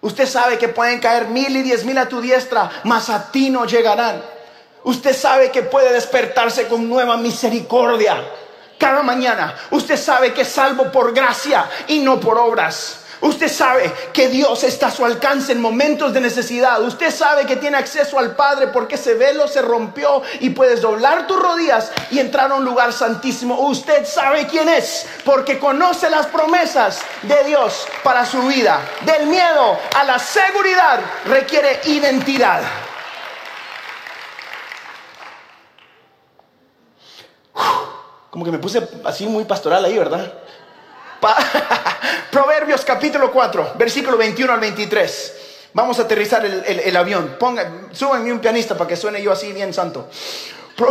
Usted 0.00 0.26
sabe 0.26 0.58
que 0.58 0.66
pueden 0.66 0.98
caer 0.98 1.28
mil 1.28 1.56
y 1.56 1.62
diez 1.62 1.84
mil 1.84 1.96
a 1.96 2.08
tu 2.08 2.20
diestra, 2.20 2.72
mas 2.82 3.08
a 3.08 3.30
ti 3.30 3.50
no 3.50 3.66
llegarán. 3.66 4.20
Usted 4.82 5.14
sabe 5.14 5.52
que 5.52 5.62
puede 5.62 5.92
despertarse 5.92 6.66
con 6.66 6.88
nueva 6.88 7.16
misericordia 7.18 8.20
cada 8.80 9.02
mañana. 9.02 9.54
Usted 9.70 9.96
sabe 9.96 10.32
que 10.32 10.40
es 10.40 10.48
salvo 10.48 10.90
por 10.90 11.12
gracia 11.12 11.68
y 11.86 12.00
no 12.00 12.18
por 12.18 12.38
obras. 12.38 12.96
Usted 13.20 13.48
sabe 13.48 13.92
que 14.14 14.28
Dios 14.28 14.64
está 14.64 14.86
a 14.86 14.90
su 14.90 15.04
alcance 15.04 15.52
en 15.52 15.60
momentos 15.60 16.14
de 16.14 16.22
necesidad. 16.22 16.82
Usted 16.82 17.10
sabe 17.10 17.44
que 17.44 17.56
tiene 17.56 17.76
acceso 17.76 18.18
al 18.18 18.34
Padre 18.34 18.68
porque 18.68 18.94
ese 18.94 19.12
velo 19.12 19.46
se 19.46 19.60
rompió 19.60 20.22
y 20.40 20.50
puedes 20.50 20.80
doblar 20.80 21.26
tus 21.26 21.38
rodillas 21.38 21.92
y 22.10 22.18
entrar 22.18 22.50
a 22.50 22.54
un 22.54 22.64
lugar 22.64 22.94
santísimo. 22.94 23.60
Usted 23.60 24.06
sabe 24.06 24.46
quién 24.46 24.70
es 24.70 25.06
porque 25.26 25.58
conoce 25.58 26.08
las 26.08 26.26
promesas 26.28 27.00
de 27.22 27.44
Dios 27.44 27.86
para 28.02 28.24
su 28.24 28.40
vida. 28.44 28.80
Del 29.02 29.26
miedo 29.26 29.78
a 29.94 30.04
la 30.04 30.18
seguridad 30.18 31.00
requiere 31.26 31.80
identidad. 31.84 32.62
Como 38.40 38.50
que 38.50 38.56
me 38.56 38.62
puse 38.62 38.88
así 39.04 39.26
muy 39.26 39.44
pastoral 39.44 39.84
ahí, 39.84 39.98
¿verdad? 39.98 40.32
Proverbios 42.30 42.86
capítulo 42.86 43.30
4, 43.30 43.74
versículo 43.76 44.16
21 44.16 44.50
al 44.50 44.60
23. 44.60 45.34
Vamos 45.74 45.98
a 45.98 46.02
aterrizar 46.04 46.42
el, 46.46 46.96
avión. 46.96 47.36
Ponga, 47.38 47.70
súbanme 47.92 48.32
un 48.32 48.38
pianista 48.38 48.78
para 48.78 48.88
que 48.88 48.96
suene 48.96 49.20
yo 49.20 49.30
así 49.30 49.52
bien 49.52 49.74
santo. 49.74 50.08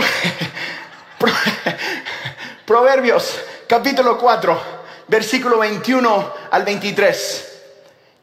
Proverbios 2.67 3.39
capítulo 3.65 4.19
4, 4.19 4.62
versículo 5.07 5.57
21 5.57 6.33
al 6.51 6.63
23. 6.63 7.51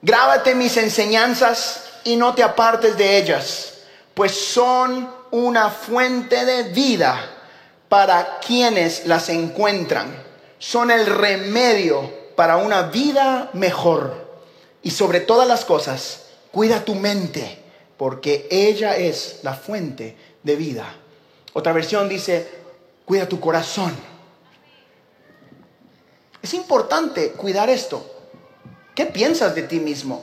Grábate 0.02 0.54
mis 0.54 0.76
enseñanzas 0.76 1.94
y 2.04 2.14
no 2.14 2.32
te 2.32 2.44
apartes 2.44 2.96
de 2.96 3.18
ellas, 3.18 3.74
pues 4.14 4.30
son 4.30 5.12
una 5.32 5.68
fuente 5.68 6.44
de 6.44 6.62
vida 6.72 7.32
para 7.96 8.40
quienes 8.40 9.06
las 9.06 9.30
encuentran. 9.30 10.22
Son 10.59 10.90
el 10.90 11.06
remedio 11.06 12.35
para 12.37 12.59
una 12.59 12.82
vida 12.82 13.48
mejor. 13.54 14.42
Y 14.82 14.90
sobre 14.90 15.20
todas 15.20 15.48
las 15.48 15.64
cosas, 15.64 16.26
cuida 16.52 16.85
tu 16.85 16.94
mente, 16.94 17.59
porque 17.96 18.48
ella 18.50 18.98
es 18.98 19.38
la 19.44 19.54
fuente 19.54 20.14
de 20.42 20.56
vida. 20.56 20.94
Otra 21.54 21.72
versión 21.72 22.06
dice, 22.06 22.46
cuida 23.06 23.26
tu 23.26 23.40
corazón. 23.40 23.96
Es 26.42 26.52
importante 26.52 27.32
cuidar 27.32 27.70
esto. 27.70 28.04
¿Qué 28.94 29.06
piensas 29.06 29.54
de 29.54 29.62
ti 29.62 29.80
mismo? 29.80 30.22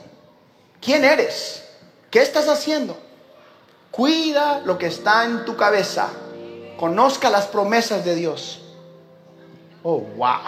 ¿Quién 0.80 1.04
eres? 1.04 1.64
¿Qué 2.08 2.22
estás 2.22 2.46
haciendo? 2.46 2.96
Cuida 3.90 4.60
lo 4.64 4.78
que 4.78 4.86
está 4.86 5.24
en 5.24 5.44
tu 5.44 5.56
cabeza 5.56 6.08
conozca 6.76 7.30
las 7.30 7.46
promesas 7.46 8.04
de 8.04 8.14
Dios. 8.14 8.62
Oh, 9.82 9.98
wow. 9.98 10.40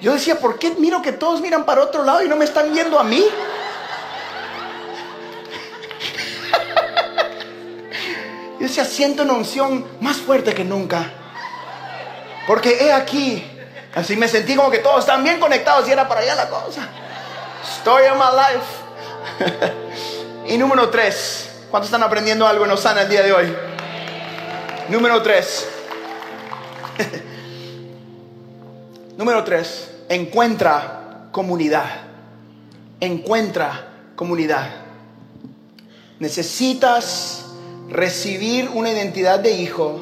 Yo 0.00 0.12
decía, 0.12 0.38
¿por 0.38 0.58
qué 0.58 0.70
miro 0.72 1.00
que 1.00 1.12
todos 1.12 1.40
miran 1.40 1.64
para 1.64 1.82
otro 1.82 2.04
lado 2.04 2.22
y 2.22 2.28
no 2.28 2.36
me 2.36 2.44
están 2.44 2.72
viendo 2.72 2.98
a 2.98 3.04
mí? 3.04 3.24
Yo 8.58 8.68
decía, 8.68 8.84
siento 8.84 9.22
una 9.22 9.32
unción 9.34 9.86
más 10.00 10.16
fuerte 10.16 10.52
que 10.52 10.64
nunca. 10.64 11.10
Porque 12.46 12.84
he 12.84 12.92
aquí, 12.92 13.50
así 13.94 14.16
me 14.16 14.28
sentí 14.28 14.54
como 14.54 14.70
que 14.70 14.78
todos 14.78 15.00
están 15.00 15.24
bien 15.24 15.40
conectados 15.40 15.88
y 15.88 15.92
era 15.92 16.06
para 16.06 16.20
allá 16.20 16.34
la 16.34 16.48
cosa. 16.50 16.88
Story 17.78 18.06
of 18.06 18.16
my 18.16 18.24
life. 18.36 19.72
y 20.54 20.58
número 20.58 20.90
tres, 20.90 21.43
¿Cuántos 21.74 21.88
están 21.88 22.04
aprendiendo 22.04 22.46
algo 22.46 22.64
en 22.64 22.70
Osana 22.70 23.02
el 23.02 23.08
día 23.08 23.24
de 23.24 23.32
hoy? 23.32 23.52
Número 24.90 25.20
tres. 25.22 25.66
Número 29.18 29.42
tres. 29.42 29.90
Encuentra 30.08 31.30
comunidad. 31.32 31.86
Encuentra 33.00 33.88
comunidad. 34.14 34.70
Necesitas 36.20 37.44
recibir 37.88 38.70
una 38.72 38.92
identidad 38.92 39.40
de 39.40 39.50
hijo. 39.50 40.00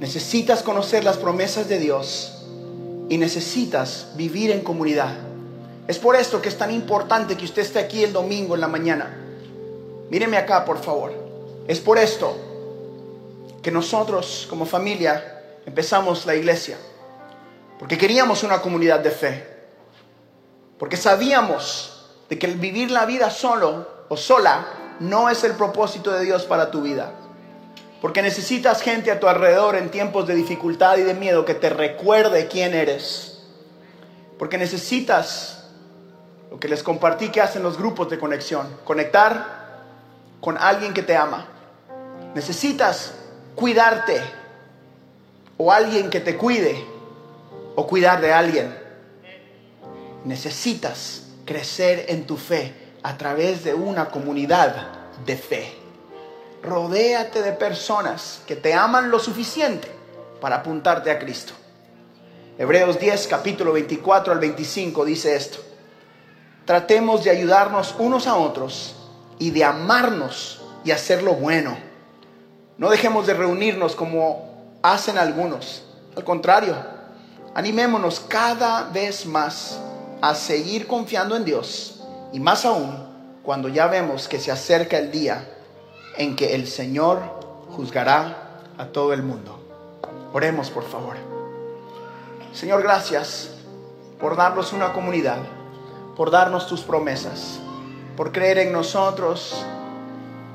Necesitas 0.00 0.62
conocer 0.62 1.02
las 1.02 1.16
promesas 1.16 1.66
de 1.66 1.78
Dios. 1.78 2.44
Y 3.08 3.16
necesitas 3.16 4.08
vivir 4.16 4.50
en 4.50 4.60
comunidad. 4.60 5.14
Es 5.88 5.98
por 5.98 6.14
esto 6.14 6.42
que 6.42 6.50
es 6.50 6.58
tan 6.58 6.72
importante 6.72 7.38
que 7.38 7.46
usted 7.46 7.62
esté 7.62 7.78
aquí 7.78 8.04
el 8.04 8.12
domingo 8.12 8.54
en 8.54 8.60
la 8.60 8.68
mañana 8.68 9.22
Míreme 10.10 10.36
acá, 10.36 10.64
por 10.64 10.78
favor. 10.78 11.12
Es 11.66 11.80
por 11.80 11.98
esto 11.98 12.36
que 13.62 13.70
nosotros 13.70 14.46
como 14.48 14.66
familia 14.66 15.42
empezamos 15.66 16.26
la 16.26 16.34
iglesia. 16.34 16.78
Porque 17.78 17.98
queríamos 17.98 18.42
una 18.42 18.60
comunidad 18.62 19.00
de 19.00 19.10
fe. 19.10 19.46
Porque 20.78 20.96
sabíamos 20.96 22.06
de 22.28 22.38
que 22.38 22.46
el 22.46 22.56
vivir 22.56 22.90
la 22.90 23.06
vida 23.06 23.30
solo 23.30 23.88
o 24.08 24.16
sola 24.16 24.66
no 25.00 25.28
es 25.28 25.44
el 25.44 25.52
propósito 25.52 26.12
de 26.12 26.24
Dios 26.24 26.44
para 26.44 26.70
tu 26.70 26.82
vida. 26.82 27.12
Porque 28.00 28.22
necesitas 28.22 28.82
gente 28.82 29.10
a 29.10 29.18
tu 29.18 29.26
alrededor 29.26 29.74
en 29.74 29.90
tiempos 29.90 30.26
de 30.26 30.34
dificultad 30.34 30.98
y 30.98 31.02
de 31.02 31.14
miedo 31.14 31.44
que 31.44 31.54
te 31.54 31.70
recuerde 31.70 32.46
quién 32.46 32.74
eres. 32.74 33.42
Porque 34.38 34.58
necesitas 34.58 35.64
lo 36.50 36.60
que 36.60 36.68
les 36.68 36.82
compartí 36.82 37.30
que 37.30 37.40
hacen 37.40 37.62
los 37.62 37.78
grupos 37.78 38.08
de 38.10 38.18
conexión. 38.18 38.68
Conectar 38.84 39.65
con 40.40 40.58
alguien 40.58 40.94
que 40.94 41.02
te 41.02 41.16
ama. 41.16 41.46
Necesitas 42.34 43.12
cuidarte 43.54 44.20
o 45.56 45.72
alguien 45.72 46.10
que 46.10 46.20
te 46.20 46.36
cuide 46.36 46.84
o 47.74 47.86
cuidar 47.86 48.20
de 48.20 48.32
alguien. 48.32 48.76
Necesitas 50.24 51.28
crecer 51.44 52.06
en 52.08 52.26
tu 52.26 52.36
fe 52.36 52.74
a 53.02 53.16
través 53.16 53.64
de 53.64 53.72
una 53.72 54.10
comunidad 54.10 54.88
de 55.24 55.36
fe. 55.36 55.72
Rodéate 56.62 57.42
de 57.42 57.52
personas 57.52 58.40
que 58.46 58.56
te 58.56 58.74
aman 58.74 59.10
lo 59.10 59.18
suficiente 59.18 59.88
para 60.40 60.56
apuntarte 60.56 61.10
a 61.10 61.18
Cristo. 61.18 61.52
Hebreos 62.58 62.98
10, 62.98 63.28
capítulo 63.28 63.72
24 63.72 64.32
al 64.32 64.40
25 64.40 65.04
dice 65.04 65.36
esto. 65.36 65.58
Tratemos 66.64 67.22
de 67.22 67.30
ayudarnos 67.30 67.94
unos 67.98 68.26
a 68.26 68.36
otros 68.36 68.95
y 69.38 69.50
de 69.50 69.64
amarnos 69.64 70.60
y 70.84 70.90
hacer 70.90 71.22
lo 71.22 71.34
bueno. 71.34 71.76
No 72.78 72.90
dejemos 72.90 73.26
de 73.26 73.34
reunirnos 73.34 73.94
como 73.94 74.78
hacen 74.82 75.18
algunos. 75.18 75.84
Al 76.16 76.24
contrario, 76.24 76.76
animémonos 77.54 78.20
cada 78.20 78.84
vez 78.90 79.26
más 79.26 79.78
a 80.20 80.34
seguir 80.34 80.86
confiando 80.86 81.36
en 81.36 81.44
Dios 81.44 82.02
y 82.32 82.40
más 82.40 82.64
aún 82.64 83.06
cuando 83.42 83.68
ya 83.68 83.86
vemos 83.86 84.28
que 84.28 84.40
se 84.40 84.50
acerca 84.50 84.98
el 84.98 85.10
día 85.10 85.48
en 86.16 86.36
que 86.36 86.54
el 86.54 86.66
Señor 86.66 87.20
juzgará 87.70 88.62
a 88.78 88.86
todo 88.86 89.12
el 89.12 89.22
mundo. 89.22 89.58
Oremos, 90.32 90.70
por 90.70 90.84
favor. 90.84 91.16
Señor, 92.52 92.82
gracias 92.82 93.50
por 94.18 94.36
darnos 94.36 94.72
una 94.72 94.92
comunidad, 94.92 95.38
por 96.16 96.30
darnos 96.30 96.66
tus 96.66 96.80
promesas 96.80 97.60
por 98.16 98.32
creer 98.32 98.58
en 98.58 98.72
nosotros, 98.72 99.54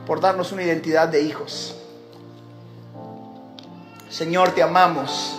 por 0.07 0.19
darnos 0.19 0.51
una 0.51 0.63
identidad 0.63 1.07
de 1.07 1.21
hijos. 1.21 1.75
Señor, 4.09 4.51
te 4.51 4.63
amamos, 4.63 5.35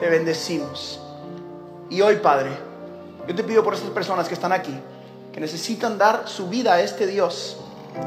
te 0.00 0.08
bendecimos. 0.08 1.00
Y 1.88 2.00
hoy, 2.00 2.16
Padre, 2.16 2.50
yo 3.28 3.34
te 3.34 3.44
pido 3.44 3.62
por 3.62 3.74
estas 3.74 3.90
personas 3.90 4.28
que 4.28 4.34
están 4.34 4.52
aquí, 4.52 4.76
que 5.32 5.40
necesitan 5.40 5.96
dar 5.96 6.28
su 6.28 6.48
vida 6.48 6.74
a 6.74 6.80
este 6.80 7.06
Dios, 7.06 7.56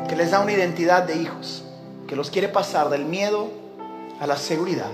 que 0.08 0.16
les 0.16 0.32
da 0.32 0.42
una 0.42 0.52
identidad 0.52 1.04
de 1.04 1.16
hijos, 1.16 1.64
que 2.08 2.16
los 2.16 2.30
quiere 2.30 2.50
pasar 2.50 2.90
del 2.90 3.06
miedo 3.06 3.50
a 4.20 4.28
la 4.28 4.38
seguridad. 4.38 4.92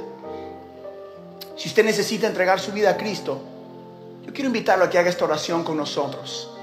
Si 1.57 1.67
usted 1.67 1.83
necesita 1.83 2.27
entregar 2.27 2.59
su 2.59 2.71
vida 2.71 2.91
a 2.91 2.97
Cristo, 2.97 3.39
yo 4.23 4.33
quiero 4.33 4.47
invitarlo 4.47 4.85
a 4.85 4.89
que 4.89 4.99
haga 4.99 5.09
esta 5.09 5.25
oración 5.25 5.63
con 5.63 5.77
nosotros. 5.77 6.54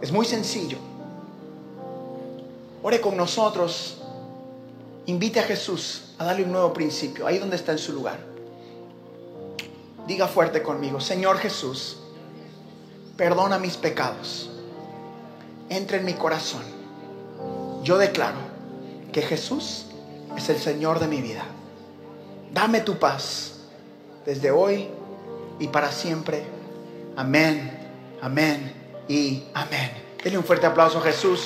Es 0.00 0.12
muy 0.12 0.26
sencillo. 0.26 0.78
Ore 2.82 3.00
con 3.00 3.16
nosotros. 3.16 3.98
Invite 5.06 5.40
a 5.40 5.42
Jesús 5.44 6.14
a 6.18 6.24
darle 6.24 6.44
un 6.44 6.52
nuevo 6.52 6.72
principio, 6.72 7.26
ahí 7.26 7.38
donde 7.38 7.56
está 7.56 7.72
en 7.72 7.78
su 7.78 7.92
lugar. 7.92 8.18
Diga 10.06 10.28
fuerte 10.28 10.62
conmigo, 10.62 11.00
Señor 11.00 11.38
Jesús, 11.38 11.98
perdona 13.16 13.58
mis 13.58 13.76
pecados. 13.76 14.50
Entra 15.68 15.96
en 15.96 16.04
mi 16.04 16.14
corazón. 16.14 16.62
Yo 17.82 17.98
declaro 17.98 18.38
que 19.12 19.22
Jesús 19.22 19.86
es 20.36 20.48
el 20.48 20.58
Señor 20.58 21.00
de 21.00 21.06
mi 21.06 21.20
vida. 21.20 21.44
Dame 22.52 22.80
tu 22.80 22.98
paz 22.98 23.60
desde 24.26 24.50
hoy 24.50 24.88
y 25.58 25.68
para 25.68 25.90
siempre. 25.90 26.44
Amén, 27.16 27.70
amén 28.20 28.83
y 29.08 29.44
amén. 29.54 29.92
Denle 30.22 30.38
un 30.38 30.44
fuerte 30.44 30.66
aplauso 30.66 30.98
a 30.98 31.02
Jesús. 31.02 31.44